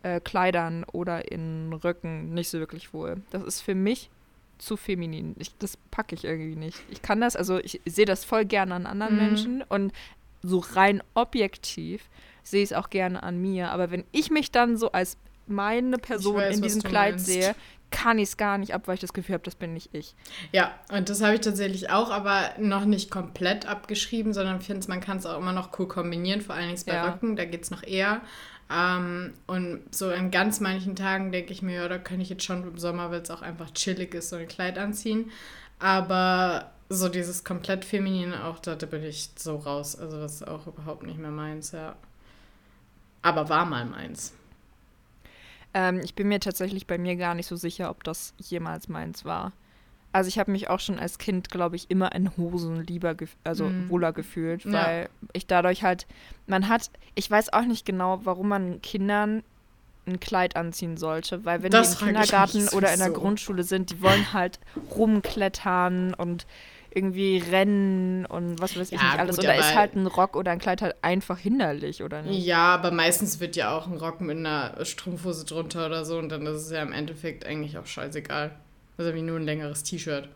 [0.06, 3.18] äh, Kleidern oder in Röcken nicht so wirklich wohl.
[3.32, 4.12] Das ist für mich
[4.60, 5.36] zu feminin.
[5.40, 6.80] Ich, das packe ich irgendwie nicht.
[6.92, 9.22] Ich kann das, also ich sehe das voll gerne an anderen Mhm.
[9.22, 9.92] Menschen und
[10.44, 12.08] so rein objektiv
[12.44, 13.72] sehe ich es auch gerne an mir.
[13.72, 17.26] Aber wenn ich mich dann so als meine Person weiß, in diesem Kleid meinst.
[17.26, 17.56] sehe,
[17.92, 20.16] kann ich es gar nicht ab, weil ich das Gefühl habe, das bin nicht ich.
[20.52, 24.88] Ja, und das habe ich tatsächlich auch, aber noch nicht komplett abgeschrieben, sondern ich finde,
[24.88, 27.10] man kann es auch immer noch cool kombinieren, vor allen Dingen bei Ja.
[27.10, 28.22] Röcken, da geht es noch eher.
[28.70, 32.44] Ähm, und so an ganz manchen Tagen denke ich mir, ja, da kann ich jetzt
[32.44, 35.32] schon im Sommer, weil es auch einfach chillig ist, so ein Kleid anziehen.
[35.80, 39.96] Aber so dieses komplett Feminine auch, da, da bin ich so raus.
[39.96, 41.96] Also das ist auch überhaupt nicht mehr meins, ja.
[43.22, 44.34] Aber war mal meins.
[45.74, 49.26] Ähm, ich bin mir tatsächlich bei mir gar nicht so sicher, ob das jemals meins
[49.26, 49.52] war.
[50.16, 53.66] Also ich habe mich auch schon als Kind, glaube ich, immer in Hosen lieber, also
[53.66, 53.90] Mhm.
[53.90, 54.72] wohler gefühlt, Ja.
[54.72, 56.08] weil ich dadurch halt,
[56.48, 59.44] man hat, ich weiß auch nicht genau, warum man Kindern
[60.08, 63.10] ein Kleid anziehen sollte, weil wenn Das die im Kindergarten oder in der.
[63.10, 64.60] Grundschule sind, die wollen halt
[64.96, 66.46] rumklettern und
[66.92, 69.36] irgendwie rennen und was weiß ich Ja, nicht alles.
[69.36, 72.46] gut, und da ist halt ein Rock oder ein Kleid halt einfach hinderlich, oder nicht?
[72.46, 76.30] Ja, aber meistens wird ja auch ein Rock mit einer Strumpfhose drunter oder so und
[76.30, 78.52] dann ist es ja im Endeffekt eigentlich auch scheißegal.
[78.98, 80.30] Also wie nur ein längeres T-Shirt.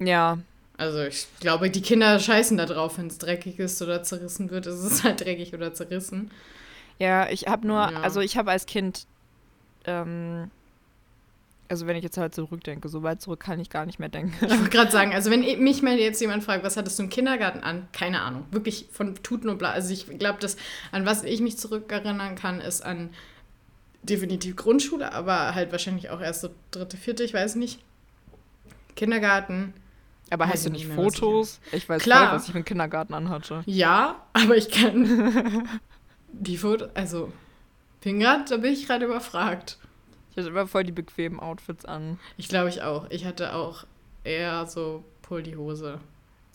[0.00, 0.38] Ja,
[0.76, 4.66] Also ich glaube, die Kinder scheißen da drauf, wenn es dreckig ist oder zerrissen wird.
[4.66, 6.30] Es ist halt dreckig oder zerrissen.
[6.98, 8.00] Ja, ich habe nur, Ja.
[8.02, 9.06] also ich habe als Kind,
[9.84, 10.50] ähm,
[11.68, 14.32] also wenn ich jetzt halt zurückdenke, so weit zurück kann ich gar nicht mehr denken.
[14.44, 17.04] Ich wollte gerade sagen, also wenn ich- mich mal jetzt jemand fragt, was hattest du
[17.04, 17.88] im Kindergarten an?
[17.92, 18.44] Keine Ahnung.
[18.50, 19.70] Wirklich von Tuten und Bla.
[19.70, 20.56] Also ich glaube, das,
[20.92, 23.10] an was ich mich zurückerinnern kann, ist an
[24.04, 27.80] definitiv Grundschule, aber halt wahrscheinlich auch erst so dritte, vierte, ich weiß nicht.
[28.96, 29.74] Kindergarten.
[30.30, 31.60] Aber Weiß hast du ich nicht mehr, was ich- Fotos?
[31.72, 32.28] Ich, weiß Klar.
[32.28, 33.62] voll, was ich einen Kindergarten anhatte.
[33.66, 35.68] Ja, aber ich kann
[36.32, 37.32] die Fotos, also
[38.00, 39.78] bin grad, da bin ich gerade überfragt.
[40.30, 42.18] Ich hatte immer voll die bequemen Outfits an.
[42.36, 43.06] Ich glaube ich auch.
[43.10, 43.84] Ich hatte auch
[44.24, 46.00] eher so Pull die Hose.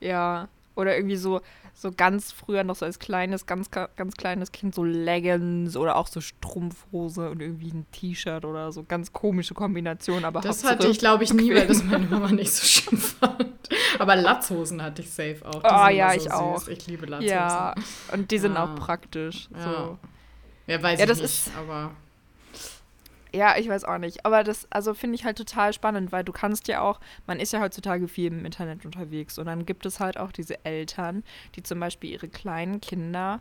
[0.01, 0.47] Ja.
[0.79, 1.41] Oder irgendwie so,
[1.73, 6.07] so ganz früher noch so als kleines, ganz, ganz kleines Kind so Leggings oder auch
[6.07, 8.83] so Strumpfhose und irgendwie ein T-Shirt oder so.
[8.83, 12.51] Ganz komische Kombination, aber Das hatte ich, glaube ich, nie, weil das meine Mama nicht
[12.51, 13.45] so schön fand.
[13.99, 15.61] Aber Latzhosen hatte ich safe auch.
[15.61, 16.31] Die Oh, ja, so ich süß.
[16.31, 16.67] auch.
[16.67, 17.35] Ich liebe Latzhosen.
[17.35, 17.75] Ja,
[18.13, 18.63] und die sind Ja.
[18.65, 19.47] auch praktisch.
[19.55, 19.63] Ja.
[19.63, 19.97] So.
[20.67, 21.91] Ja, weiß Ja, ich das nicht, ist- aber
[23.33, 24.25] Ja, ich weiß auch nicht.
[24.25, 27.53] Aber das, also finde ich halt total spannend, weil du kannst ja auch, man ist
[27.53, 31.23] ja heutzutage viel im Internet unterwegs und dann gibt es halt auch diese Eltern,
[31.55, 33.39] die zum Beispiel ihre kleinen Kinder,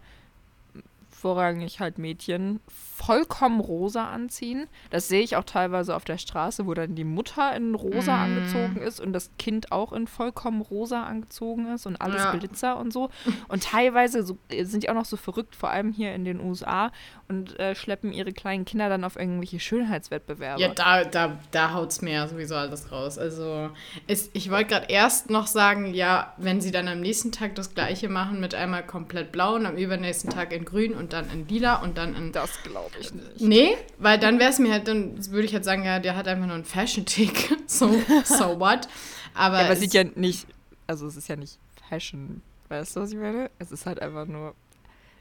[1.20, 4.66] vorrangig halt Mädchen, vollkommen rosa anziehen.
[4.90, 8.20] Das sehe ich auch teilweise auf der Straße, wo dann die Mutter in rosa Mm.
[8.22, 12.34] angezogen ist und das Kind auch in vollkommen rosa angezogen ist und alles Ja.
[12.34, 13.10] Glitzer und so.
[13.48, 16.40] Und teilweise so, äh, sind die auch noch so verrückt, vor allem hier in den
[16.40, 16.90] USA,
[17.28, 20.60] und äh, schleppen ihre kleinen Kinder dann auf irgendwelche Schönheitswettbewerbe.
[20.60, 23.18] ja, da, da, da haut es mir ja sowieso alles raus.
[23.18, 23.70] Also
[24.06, 27.74] ist, ich wollte gerade erst noch sagen, ja, wenn sie dann am nächsten Tag das
[27.74, 31.46] gleiche machen mit einmal komplett blau und am übernächsten Tag in grün und dann in
[31.48, 33.40] lila und dann in Das glaube ich nicht.
[33.40, 36.28] Nee, weil dann wäre es mir halt, dann würde ich halt sagen, ja, der hat
[36.28, 37.56] einfach nur einen Fashion-Tick.
[37.68, 37.88] So,
[38.24, 38.88] so what?
[39.34, 40.46] Aber, Ja, aber es es- sieht ja nicht,
[40.86, 43.50] also es ist ja nicht Fashion, weißt du, was ich meine?
[43.58, 44.54] Es ist halt einfach nur,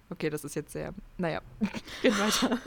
[0.09, 1.41] okay, das ist jetzt sehr, naja,
[2.01, 2.57] geht weiter.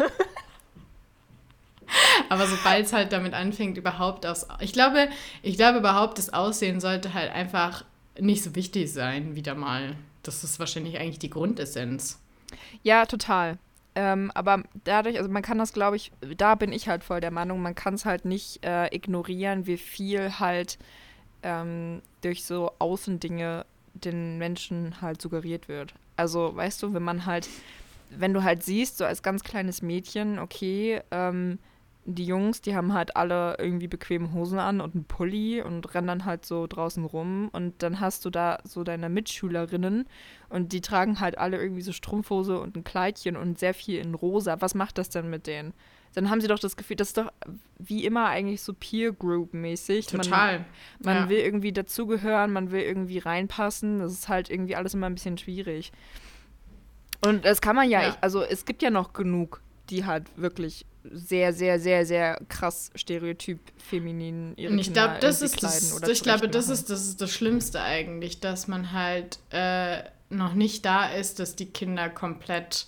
[2.28, 4.46] aber sobald es halt damit anfängt, überhaupt aus.
[4.60, 5.08] Ich glaube,
[5.42, 7.84] ich glaube überhaupt, das Aussehen sollte halt einfach
[8.18, 9.96] nicht so wichtig sein, wieder mal.
[10.22, 12.18] Das ist wahrscheinlich eigentlich die Grundessenz.
[12.82, 13.58] Ja, total.
[13.94, 17.32] Ähm, aber dadurch, also man kann das, glaube ich, da bin ich halt voll der
[17.32, 20.78] Meinung, man kann es halt nicht äh, ignorieren, wie viel halt
[21.42, 25.94] ähm, durch so Außendinge den Menschen halt suggeriert wird.
[26.16, 27.48] Also, weißt du, wenn man halt,
[28.10, 31.58] wenn du halt siehst, so als ganz kleines Mädchen, okay, ähm,
[32.06, 36.06] die Jungs, die haben halt alle irgendwie bequeme Hosen an und einen Pulli und rennen
[36.08, 37.50] dann halt so draußen rum.
[37.52, 40.06] Und dann hast du da so deine Mitschülerinnen
[40.48, 44.14] und die tragen halt alle irgendwie so Strumpfhose und ein Kleidchen und sehr viel in
[44.14, 44.60] rosa.
[44.60, 45.74] Was macht das denn mit denen?
[46.14, 47.30] Dann haben sie doch das Gefühl, das ist doch
[47.78, 50.06] wie immer eigentlich so Peer Group mäßig.
[50.06, 50.58] Total.
[50.58, 50.64] Man,
[51.04, 51.28] man Ja.
[51.28, 54.00] will irgendwie dazugehören, man will irgendwie reinpassen.
[54.00, 55.92] Das ist halt irgendwie alles immer ein bisschen schwierig.
[57.24, 58.08] Und das kann man ja, Ja.
[58.08, 62.90] ich- also es gibt ja noch genug, die halt wirklich sehr, sehr, sehr, sehr krass
[62.94, 67.06] stereotyp feminin ihre ich Kinder glaube, das ist das, oder ich glaube, das ist, das
[67.06, 72.08] ist das Schlimmste eigentlich, dass man halt äh, noch nicht da ist, dass die Kinder
[72.08, 72.86] komplett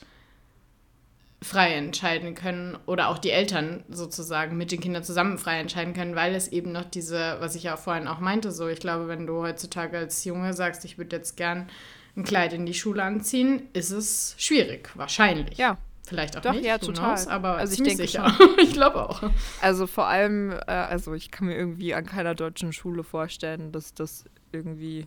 [1.43, 6.15] frei entscheiden können oder auch die Eltern sozusagen mit den Kindern zusammen frei entscheiden können,
[6.15, 9.27] weil es eben noch diese, was ich ja vorhin auch meinte, so ich glaube, wenn
[9.27, 11.69] du heutzutage als Junge sagst, ich würde jetzt gern
[12.17, 15.59] ein Kleid in die Schule anziehen, ist es schwierig, wahrscheinlich.
[15.59, 17.15] Ja, Vielleicht auch Doch, nicht, ja, total.
[17.15, 18.37] knows, aber Also ich denke sicher.
[18.59, 19.23] ich glaube auch.
[19.61, 23.95] also vor allem, äh, also ich kann mir irgendwie an keiner deutschen Schule vorstellen, dass
[23.95, 25.07] das irgendwie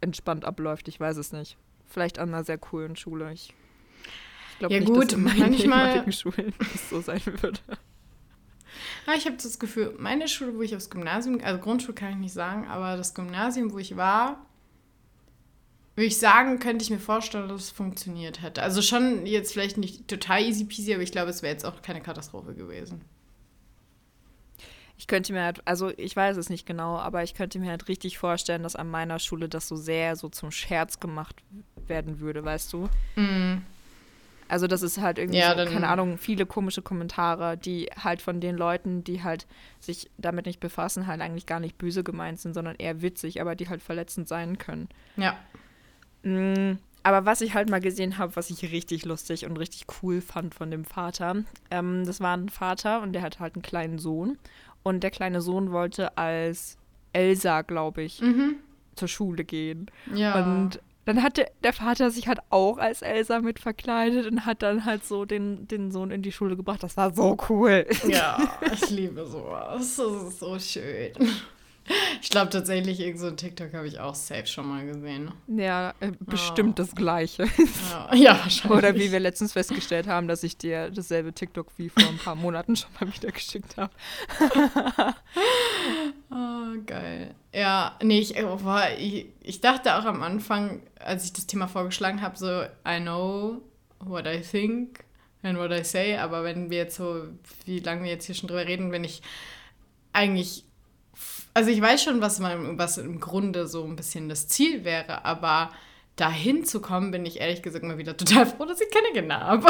[0.00, 0.88] entspannt abläuft.
[0.88, 1.56] Ich weiß es nicht.
[1.88, 3.32] Vielleicht an einer sehr coolen Schule.
[3.32, 3.54] Ich,
[4.52, 7.60] ich glaube Ja, nicht, gut, dass in manchmal- Schulen das so sein würde.
[9.06, 12.16] Ja, ich habe das Gefühl, meine Schule, wo ich aufs Gymnasium, also Grundschule kann ich
[12.16, 14.44] nicht sagen, aber das Gymnasium, wo ich war,
[15.94, 18.62] würde ich sagen, könnte ich mir vorstellen, dass es funktioniert hätte.
[18.62, 21.82] Also schon jetzt vielleicht nicht total easy peasy, aber ich glaube, es wäre jetzt auch
[21.82, 23.02] keine Katastrophe gewesen.
[24.96, 27.88] Ich könnte mir halt, also ich weiß es nicht genau, aber ich könnte mir halt
[27.88, 31.42] richtig vorstellen, dass an meiner Schule das so sehr so zum Scherz gemacht
[31.88, 32.88] werden würde, weißt du?
[34.48, 38.40] Also das ist halt irgendwie, Ja, so, keine Ahnung, viele komische Kommentare, die halt von
[38.40, 39.46] den Leuten, die halt
[39.80, 43.56] sich damit nicht befassen, halt eigentlich gar nicht böse gemeint sind, sondern eher witzig, aber
[43.56, 44.88] die halt verletzend sein können.
[45.16, 45.36] Ja.
[46.22, 50.20] Mm, Aber was ich halt mal gesehen habe, was ich richtig lustig und richtig cool
[50.20, 51.36] fand von dem Vater,
[51.70, 54.38] ähm, das war ein Vater und der hat halt einen kleinen Sohn.
[54.84, 56.76] Und der kleine Sohn wollte als
[57.12, 58.56] Elsa, glaube ich, Mhm.
[58.96, 59.90] zur Schule gehen.
[60.14, 60.34] Ja.
[60.44, 64.84] Und dann hatte der Vater sich halt auch als Elsa mit verkleidet und hat dann
[64.84, 66.82] halt so den, den Sohn in die Schule gebracht.
[66.84, 67.84] Das war so cool.
[68.06, 68.38] ja,
[68.72, 69.96] ich liebe sowas.
[69.96, 71.10] Das ist so schön.
[72.20, 75.32] Ich glaube tatsächlich, irgend so ein TikTok habe ich auch safe schon mal gesehen.
[75.48, 76.82] Ja, äh, bestimmt Oh.
[76.82, 77.46] das Gleiche.
[77.90, 78.78] Ja, ja wahrscheinlich.
[78.78, 82.36] Oder wie wir letztens festgestellt haben, dass ich dir dasselbe TikTok wie vor ein paar
[82.36, 83.92] Monaten schon mal wieder geschickt habe.
[86.30, 87.34] Oh, geil.
[87.52, 91.66] Ja, nee, ich, oh, boah, ich, ich dachte auch am Anfang, als ich das Thema
[91.68, 93.60] vorgeschlagen habe, so, I know
[93.98, 95.04] what I think
[95.42, 97.26] and what I say, aber wenn wir jetzt so,
[97.66, 99.22] wie lange wir jetzt hier schon drüber reden, wenn ich
[100.12, 100.64] eigentlich,
[101.54, 105.24] also ich weiß schon, was, man, was im Grunde so ein bisschen das Ziel wäre,
[105.24, 105.70] aber
[106.16, 109.40] dahin zu kommen, bin ich ehrlich gesagt mal wieder total froh, dass ich keine Kinder
[109.40, 109.68] habe.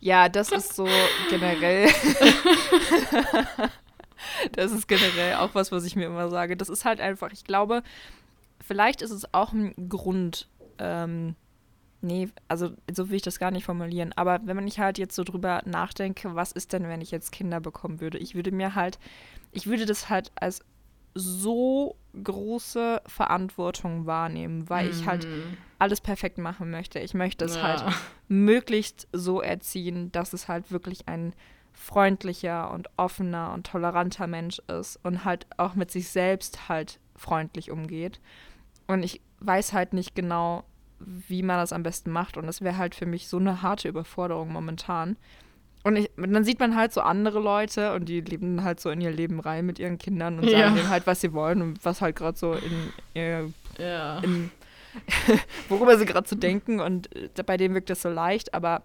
[0.00, 0.86] Ja, das ist so
[1.30, 1.88] generell.
[4.52, 6.56] das ist generell auch was, was ich mir immer sage.
[6.56, 7.82] Das ist halt einfach, ich glaube,
[8.60, 10.48] vielleicht ist es auch ein Grund,
[10.78, 11.36] ähm,
[12.02, 15.14] nee, also so will ich das gar nicht formulieren, aber wenn man ich halt jetzt
[15.14, 18.18] so drüber nachdenke, was ist denn, wenn ich jetzt Kinder bekommen würde?
[18.18, 18.98] Ich würde mir halt,
[19.56, 20.60] ich würde das halt als
[21.14, 25.26] so große Verantwortung wahrnehmen, weil ich halt
[25.78, 26.98] alles perfekt machen möchte.
[27.00, 27.62] Ich möchte es Ja.
[27.62, 27.84] halt
[28.28, 31.34] möglichst so erziehen, dass es halt wirklich ein
[31.72, 37.70] freundlicher und offener und toleranter Mensch ist und halt auch mit sich selbst halt freundlich
[37.70, 38.20] umgeht.
[38.86, 40.64] Und ich weiß halt nicht genau,
[40.98, 42.36] wie man das am besten macht.
[42.38, 45.16] Und das wäre halt für mich so eine harte Überforderung momentan.
[45.86, 49.00] Und ich, dann sieht man halt so andere Leute und die leben halt so in
[49.00, 50.70] ihr Leben rein mit ihren Kindern und sagen Ja.
[50.70, 54.18] denen halt, was sie wollen und was halt gerade so in ihr Ja.
[54.18, 54.50] in,
[55.68, 58.82] worüber sie gerade zu denken und äh, bei dem wirkt das so leicht, aber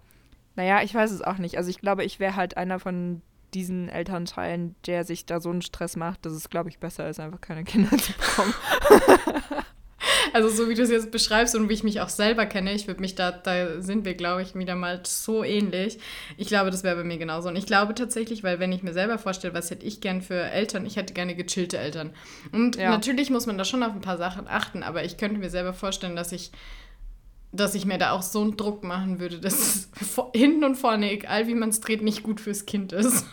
[0.55, 1.57] naja, ich weiß es auch nicht.
[1.57, 3.23] Also ich glaube, ich wäre halt einer von
[3.55, 7.19] diesen Elternteilen, der sich da so einen Stress macht, dass es, glaube ich, besser ist,
[7.19, 8.53] einfach keine Kinder zu bekommen.
[10.33, 12.87] Also so wie du es jetzt beschreibst und wie ich mich auch selber kenne, ich
[12.87, 15.99] würde mich da, da sind wir, glaube ich, wieder mal so ähnlich.
[16.37, 17.49] Ich glaube, das wäre bei mir genauso.
[17.49, 20.41] Und ich glaube tatsächlich, weil wenn ich mir selber vorstelle, was hätte ich gern für
[20.41, 22.11] Eltern, ich hätte gerne gechillte Eltern.
[22.51, 22.91] Und Ja.
[22.91, 25.73] natürlich muss man da schon auf ein paar Sachen achten, aber ich könnte mir selber
[25.73, 26.51] vorstellen, dass ich
[27.53, 29.89] dass ich mir da auch so einen Druck machen würde, dass
[30.33, 33.25] hinten und vorne, egal wie man es dreht, nicht gut fürs Kind ist.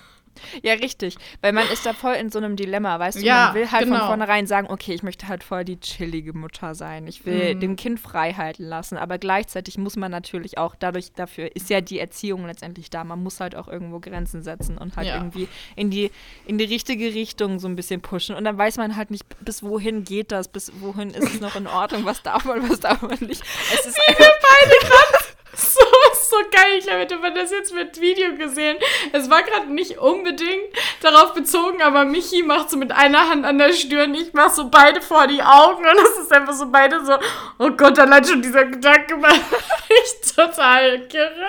[0.62, 1.16] Ja, richtig.
[1.40, 3.22] Weil man ist da voll in so einem Dilemma, weißt du?
[3.24, 3.98] Ja, man will halt genau.
[3.98, 7.06] von vornherein sagen, okay, ich möchte halt voll die chillige Mutter sein.
[7.06, 7.60] Ich will Mhm.
[7.60, 8.96] dem Kind frei halten lassen.
[8.98, 13.04] Aber gleichzeitig muss man natürlich auch, dadurch, dafür ist ja die Erziehung letztendlich da.
[13.04, 15.14] Man muss halt auch irgendwo Grenzen setzen und halt Ja.
[15.16, 16.10] irgendwie in die,
[16.46, 18.34] in die richtige Richtung so ein bisschen pushen.
[18.36, 21.56] Und dann weiß man halt nicht, bis wohin geht das, bis wohin ist es noch
[21.56, 23.42] in Ordnung, was darf man, was darf man nicht.
[23.74, 25.24] Es ist wir beide gerade
[25.54, 25.80] so,
[26.28, 26.78] so geil.
[26.78, 28.76] Ich hat man das jetzt mit Video gesehen.
[29.12, 30.64] Es war gerade nicht unbedingt
[31.00, 34.68] darauf bezogen, aber Michi macht so mit einer Hand an der Stirn, ich mach so
[34.70, 37.14] beide vor die Augen und es ist einfach so beide so,
[37.58, 39.40] oh Gott, allein schon dieser Gedanke macht
[39.88, 41.48] mich total kirre.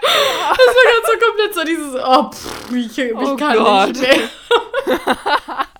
[0.00, 3.88] Das war ganz so komplett so dieses, oh, pff, ich, ich Oh kann Gott.
[3.88, 4.28] nicht mehr.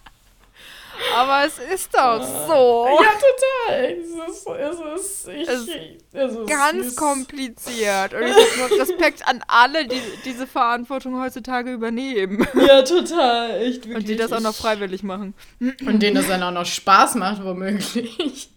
[1.16, 2.88] Aber es ist doch so.
[2.88, 3.84] Ja, total.
[3.92, 5.68] Es ist, es ist, ich, Es
[6.12, 6.96] es ist Ganz süß.
[6.96, 8.14] kompliziert.
[8.14, 12.46] Und ich habe nur Respekt an alle, die diese Verantwortung heutzutage übernehmen.
[12.66, 13.60] Ja, total.
[13.62, 13.96] Echt wirklich.
[13.96, 15.34] Und die das auch noch freiwillig machen.
[15.60, 18.50] Und denen das dann auch noch Spaß macht, womöglich.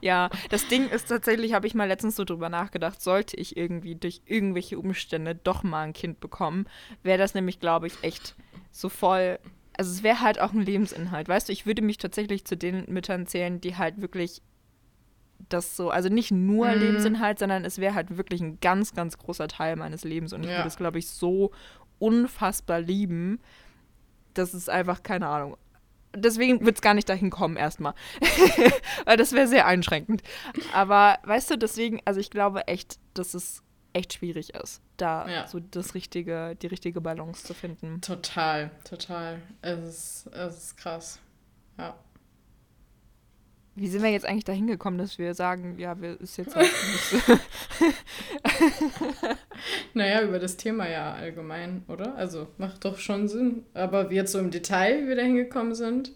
[0.00, 3.96] Ja, das Ding ist tatsächlich, habe ich mal letztens so drüber nachgedacht, sollte ich irgendwie
[3.96, 6.66] durch irgendwelche Umstände doch mal ein Kind bekommen,
[7.02, 8.36] wäre das nämlich, glaube ich, echt
[8.70, 9.38] so voll.
[9.78, 11.28] Also es wäre halt auch ein Lebensinhalt.
[11.28, 14.40] Weißt du, ich würde mich tatsächlich zu den Müttern zählen, die halt wirklich
[15.50, 16.78] das so, also nicht nur Mhm.
[16.80, 20.32] Lebensinhalt, sondern es wäre halt wirklich ein ganz, ganz großer Teil meines Lebens.
[20.32, 20.56] Und ich Ja.
[20.56, 21.50] würde es, glaube ich, so
[21.98, 23.40] unfassbar lieben,
[24.34, 25.56] dass es einfach, keine Ahnung.
[26.14, 27.94] Deswegen wird es gar nicht dahin kommen erstmal.
[29.04, 30.22] Weil das wäre sehr einschränkend.
[30.72, 33.62] Aber weißt du, deswegen, also ich glaube echt, dass es
[33.92, 35.46] echt schwierig ist, da Ja.
[35.46, 38.00] so das richtige, die richtige Balance zu finden.
[38.00, 39.40] Total, total.
[39.62, 41.18] Es ist, es ist krass.
[41.78, 41.94] Ja.
[43.74, 46.70] Wie sind wir jetzt eigentlich dahin gekommen, dass wir sagen, ja, wir ist jetzt halt
[49.94, 52.14] Naja, über das Thema ja allgemein, oder?
[52.16, 53.64] Also macht doch schon Sinn.
[53.74, 56.12] Aber jetzt so im Detail, wie wir da hingekommen sind.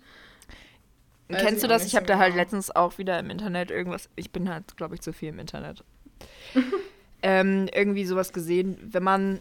[1.29, 1.87] Kennst du das?
[1.87, 2.43] Ich habe da halt genau.
[2.43, 4.09] letztens auch wieder im Internet irgendwas.
[4.17, 5.85] Ich bin halt, glaube ich, zu viel im Internet.
[7.23, 9.41] ähm, irgendwie sowas gesehen, wenn man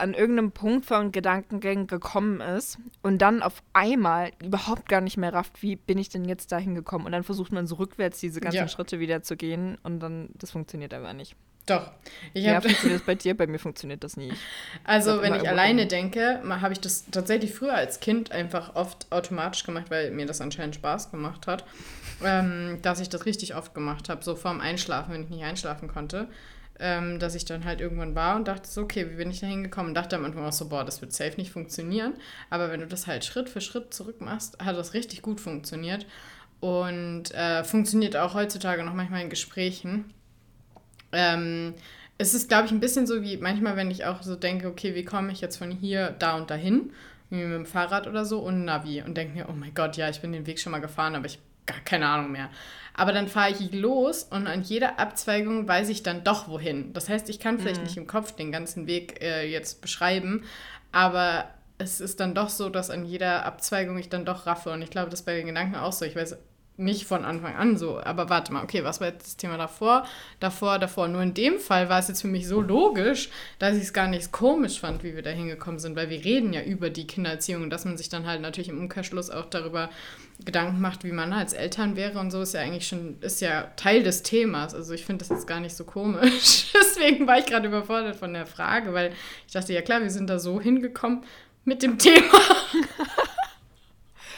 [0.00, 5.32] an irgendeinem Punkt von Gedankengängen gekommen ist und dann auf einmal überhaupt gar nicht mehr
[5.32, 7.06] rafft, wie bin ich denn jetzt da hingekommen?
[7.06, 8.68] Und dann versucht man so rückwärts diese ganzen Ja.
[8.68, 11.36] Schritte wieder zu gehen und dann, das funktioniert aber nicht.
[11.66, 11.90] Doch.
[12.32, 13.36] Ich ja, habe funktioniert das bei dir?
[13.36, 14.32] Bei mir funktioniert das nie.
[14.84, 19.06] Also, Sag wenn ich alleine denke, habe ich das tatsächlich früher als Kind einfach oft
[19.10, 21.64] automatisch gemacht, weil mir das anscheinend Spaß gemacht hat,
[22.24, 25.88] ähm, dass ich das richtig oft gemacht habe, so vorm Einschlafen, wenn ich nicht einschlafen
[25.88, 26.28] konnte.
[26.82, 29.46] Ähm, dass ich dann halt irgendwann war und dachte so, okay, wie bin ich da
[29.46, 29.90] hingekommen?
[29.90, 32.14] Und dachte am Anfang auch so, boah, das wird safe nicht funktionieren.
[32.48, 36.06] Aber wenn du das halt Schritt für Schritt zurück machst, hat das richtig gut funktioniert.
[36.60, 40.14] Und äh, funktioniert auch heutzutage noch manchmal in Gesprächen.
[41.12, 41.74] Ähm,
[42.16, 44.94] es ist, glaube ich, ein bisschen so wie manchmal, wenn ich auch so denke, okay,
[44.94, 46.92] wie komme ich jetzt von hier, da und dahin,
[47.30, 50.08] wie mit dem Fahrrad oder so und Navi und denke mir, oh mein Gott, ja,
[50.08, 52.50] ich bin den Weg schon mal gefahren, aber ich gar keine Ahnung mehr.
[52.94, 56.92] Aber dann fahre ich los und an jeder Abzweigung weiß ich dann doch wohin.
[56.92, 60.44] Das heißt, ich kann vielleicht nicht im Kopf den ganzen Weg äh, jetzt beschreiben,
[60.92, 61.46] aber
[61.78, 64.70] es ist dann doch so, dass an jeder Abzweigung ich dann doch raffe.
[64.70, 66.04] Und ich glaube, das ist bei den Gedanken auch so.
[66.04, 66.36] Ich weiß
[66.80, 70.06] nicht von Anfang an so, aber warte mal, okay, was war jetzt das Thema davor?
[70.40, 71.08] Davor, davor.
[71.08, 74.08] Nur in dem Fall war es jetzt für mich so logisch, dass ich es gar
[74.08, 77.62] nicht komisch fand, wie wir da hingekommen sind, weil wir reden ja über die Kindererziehung
[77.62, 79.90] und dass man sich dann halt natürlich im Umkehrschluss auch darüber
[80.44, 83.70] Gedanken macht, wie man als Eltern wäre und so ist ja eigentlich schon, ist ja
[83.76, 84.74] Teil des Themas.
[84.74, 86.72] Also ich finde das jetzt gar nicht so komisch.
[86.74, 89.12] Deswegen war ich gerade überfordert von der Frage, weil
[89.46, 91.24] ich dachte, ja klar, wir sind da so hingekommen
[91.64, 92.38] mit dem Thema.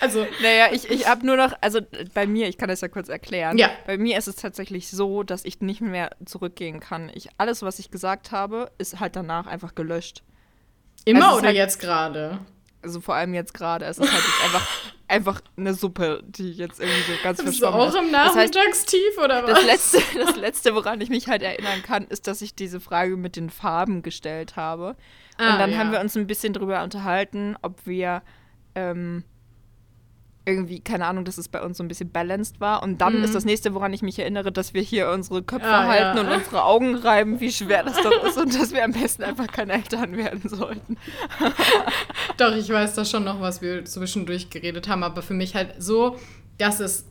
[0.03, 1.81] also, Naja, ich, ich habe nur noch, also
[2.13, 3.57] bei mir, ich kann das ja kurz erklären.
[3.57, 3.71] Ja.
[3.87, 7.11] Bei mir ist es tatsächlich so, dass ich nicht mehr zurückgehen kann.
[7.15, 10.23] Ich, alles, was ich gesagt habe, ist halt danach einfach gelöscht.
[11.05, 12.39] immer ist oder halt- jetzt gerade?
[12.85, 13.85] Also vor allem jetzt gerade.
[13.85, 14.69] Es ist halt jetzt einfach,
[15.09, 18.01] einfach eine Suppe, die jetzt irgendwie so ganz Bist du verschwommen auch ist.
[18.01, 19.51] im Das heißt, Nachmittagstief oder was?
[19.51, 23.17] das letzte, das letzte, woran ich mich halt erinnern kann, ist, dass ich diese Frage
[23.17, 24.97] mit den Farben gestellt habe.
[25.39, 25.79] Ah, und dann ja.
[25.79, 28.23] haben wir uns ein bisschen drüber unterhalten, ob wir
[28.75, 29.23] ähm,
[30.45, 32.83] irgendwie, keine Ahnung, dass es bei uns so ein bisschen balanced war.
[32.83, 33.25] Und dann Mhm.
[33.25, 36.23] ist das nächste, woran ich mich erinnere, dass wir hier unsere Köpfe Ah, halten ja.
[36.25, 39.47] und unsere Augen reiben, wie schwer das doch ist und dass wir am besten einfach
[39.47, 40.97] keine Eltern werden sollten.
[42.39, 45.75] Doch, ich weiß da schon noch, was wir zwischendurch geredet haben, aber für mich halt
[45.79, 46.19] so,
[46.59, 47.05] dass es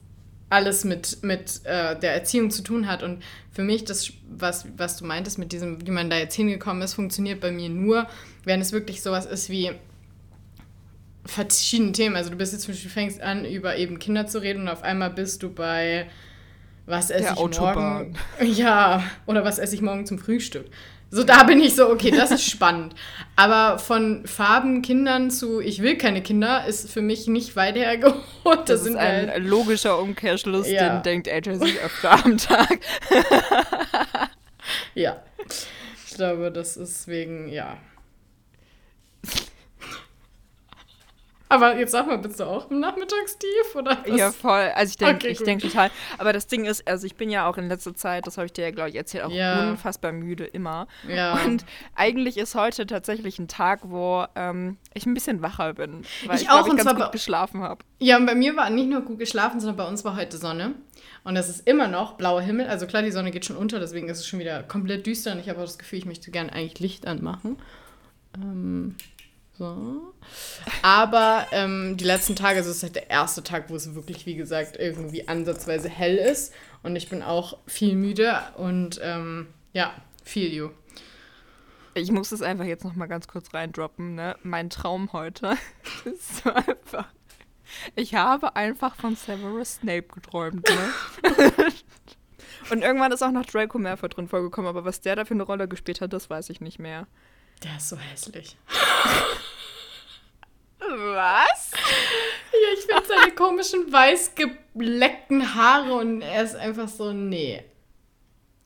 [0.50, 3.04] alles mit, mit äh, der Erziehung zu tun hat.
[3.04, 6.82] Und für mich, das, was, was du meintest mit diesem, wie man da jetzt hingekommen
[6.82, 8.08] ist, funktioniert bei mir nur,
[8.44, 9.72] wenn es wirklich sowas ist wie
[11.26, 12.16] verschiedene Themen.
[12.16, 14.84] Also du bist jetzt zum Beispiel, fängst an, über eben Kinder zu reden und auf
[14.84, 16.08] einmal bist du bei
[16.86, 18.16] was esse Der ich Autobahn.
[18.40, 18.52] morgen?
[18.54, 20.66] Ja, oder was esse ich morgen zum Frühstück?
[21.14, 22.96] So, da bin ich so, okay, das ist spannend.
[23.36, 28.24] Aber von Farben Kindern zu ich will keine Kinder ist für mich nicht weit hergeholt.
[28.46, 31.00] Das, Das, ist ein halt, logischer Umkehrschluss, Ja.
[31.00, 32.80] den denkt AJ sich öfter am Tag.
[34.96, 35.22] ja.
[36.08, 37.78] Ich glaube, das ist wegen, ja.
[41.52, 43.76] Aber jetzt sag mal, bist du auch im Nachmittagstief?
[43.76, 44.18] Oder was?
[44.18, 44.72] Ja, voll.
[44.74, 45.48] Also ich denke Okay, ich gut.
[45.48, 45.92] denk total.
[46.18, 48.54] Aber das Ding ist, also ich bin ja auch in letzter Zeit, das habe ich
[48.54, 49.70] dir ja, glaube ich, erzählt, auch Ja.
[49.72, 50.88] unfassbar müde immer.
[51.08, 51.40] Ja.
[51.46, 56.04] Und eigentlich ist heute tatsächlich ein Tag, wo ähm, ich ein bisschen wacher bin.
[56.26, 57.84] Weil Ich ich, glaub, auch, ich und ganz zwar gut geschlafen habe.
[58.00, 60.74] Ja, und bei mir war nicht nur gut geschlafen, sondern bei uns war heute Sonne.
[61.24, 62.68] Und es ist immer noch blauer Himmel.
[62.68, 65.34] Also klar, die Sonne geht schon unter, deswegen ist es schon wieder komplett düster.
[65.34, 67.58] Und ich habe auch das Gefühl, ich möchte gerne eigentlich Licht anmachen.
[68.36, 68.96] Ähm,
[69.62, 70.14] so.
[70.82, 74.26] Aber ähm, die letzten Tage, also es ist halt der erste Tag, wo es wirklich,
[74.26, 76.52] wie gesagt, irgendwie ansatzweise hell ist.
[76.82, 79.94] Und ich bin auch viel müde und ähm, ja,
[80.24, 80.70] feel you.
[81.94, 84.16] Ich muss es einfach jetzt noch mal ganz kurz reindroppen.
[84.16, 84.36] Ne?
[84.42, 85.58] Mein Traum heute
[86.06, 87.08] ist so einfach.
[87.96, 90.68] Ich habe einfach von Severus Snape geträumt.
[90.68, 91.34] Ne?
[92.72, 95.44] Und irgendwann ist auch noch Draco Malfoy drin vorgekommen, aber was der da für eine
[95.44, 97.08] Rolle gespielt hat, das weiß ich nicht mehr.
[97.64, 98.56] Der ist so hässlich.
[100.80, 101.72] Was?
[102.52, 107.64] Ja, ich finde seine komischen weiß gebleckten Haare und er ist einfach so, nee.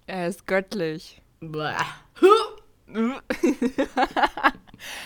[0.08, 1.22] Er ist göttlich.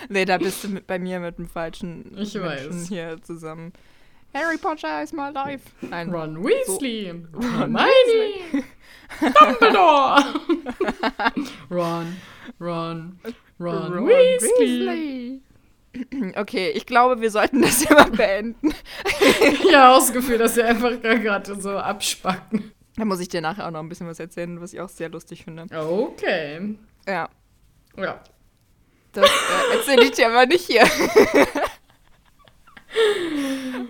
[0.10, 2.44] Nee, da bist du mit, bei mir mit dem falschen Ich Menschen
[2.82, 2.88] weiß.
[2.90, 3.72] hier zusammen.
[4.34, 5.64] Harry Potter is my life.
[5.82, 7.12] Nein, Ron Weasley.
[7.34, 8.64] Ron Hermione.
[9.22, 10.24] Dumbledore.
[11.72, 12.18] Ron.
[12.60, 13.20] Ron.
[13.60, 14.50] Ron, Ron Weasley.
[14.60, 15.42] Weasley.
[16.36, 18.74] Okay, ich glaube, wir sollten das immer beenden.
[19.72, 22.72] Ja, auch das Gefühl, dass wir einfach gerade so abspacken.
[22.96, 25.10] Da muss ich dir nachher auch noch ein bisschen was erzählen, was ich auch sehr
[25.10, 25.66] lustig finde.
[25.76, 26.76] Okay.
[27.08, 27.28] Ja,
[27.98, 28.20] Ja.
[29.14, 30.84] das äh, erzähle ich dir aber nicht hier.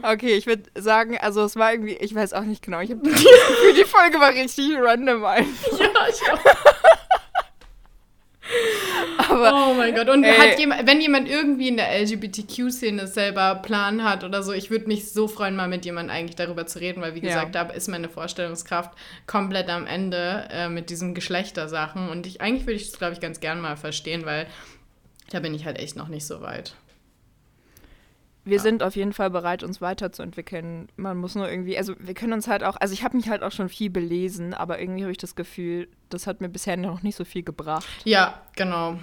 [0.03, 3.01] Okay, ich würde sagen, also es war irgendwie, ich weiß auch nicht genau, ich habe
[3.09, 5.79] die Folge war richtig random einfach.
[5.79, 6.39] Ja, ich auch.
[9.39, 10.09] Aber Oh mein Gott.
[10.09, 14.87] Und jemand, wenn jemand irgendwie in der LGBTQ-Szene selber Plan hat oder so, ich würde
[14.87, 17.27] mich so freuen, mal mit jemandem eigentlich darüber zu reden, weil wie Ja.
[17.27, 18.91] gesagt, da ist meine Vorstellungskraft
[19.27, 22.09] komplett am Ende äh, mit diesen Geschlechtersachen.
[22.09, 24.47] Und ich eigentlich würde ich das, glaube ich, ganz gern mal verstehen, weil
[25.31, 26.73] da bin ich halt echt noch nicht so weit.
[28.45, 30.87] wir sind auf jeden Fall bereit, uns weiterzuentwickeln.
[30.95, 33.43] Man muss nur irgendwie, also wir können uns halt auch, also ich habe mich halt
[33.43, 37.03] auch schon viel belesen, aber irgendwie habe ich das Gefühl, das hat mir bisher noch
[37.03, 37.85] nicht so viel gebracht.
[38.05, 38.97] Ja, genau.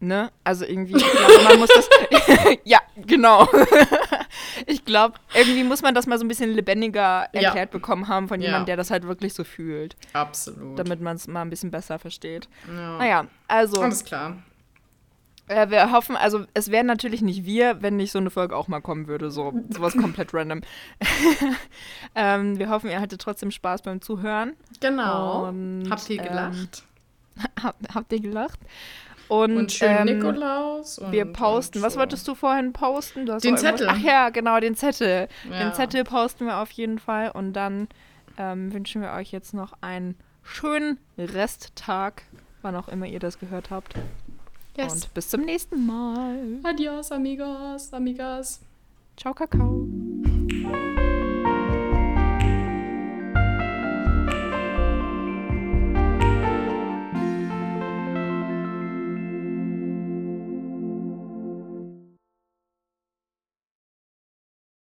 [0.00, 0.30] Ne?
[0.44, 1.88] Also irgendwie, ich glaube, man muss das.
[2.64, 3.48] ja, genau.
[4.66, 7.40] ich glaube, irgendwie muss man das mal so ein bisschen lebendiger Ja.
[7.42, 8.46] erklärt bekommen haben von Ja.
[8.46, 10.78] jemandem, der das halt wirklich so fühlt, Absolut.
[10.78, 12.48] damit man es mal ein bisschen besser versteht.
[12.68, 12.98] ja.
[12.98, 14.36] Naja, also, Alles klar.
[15.48, 18.68] äh, wir hoffen, also es wären natürlich nicht wir, wenn nicht so eine Folge auch
[18.68, 20.60] mal kommen würde, so sowas komplett random.
[22.14, 24.54] ähm, wir hoffen, ihr hattet trotzdem Spaß beim Zuhören.
[24.80, 25.48] Genau.
[25.48, 26.82] Und, Habt ihr ähm, gelacht?
[27.62, 28.58] Habt, habt ihr gelacht?
[29.28, 30.98] Und, und schönen ähm, Nikolaus.
[30.98, 31.78] Und, Wir posten.
[31.78, 32.00] und Was so.
[32.00, 33.26] wolltest du vorhin posten?
[33.26, 33.86] Du Den Zettel.
[33.90, 35.28] Ach ja, genau, den Zettel.
[35.50, 35.58] Ja.
[35.58, 37.30] Den Zettel posten wir auf jeden Fall.
[37.30, 37.88] Und dann
[38.38, 42.22] ähm, wünschen wir euch jetzt noch einen schönen Resttag,
[42.62, 43.94] wann auch immer ihr das gehört habt.
[44.76, 44.92] Yes.
[44.92, 46.38] Und bis zum nächsten Mal.
[46.62, 48.60] Adios, amigos, amigas.
[49.16, 49.86] Ciao, Kakao.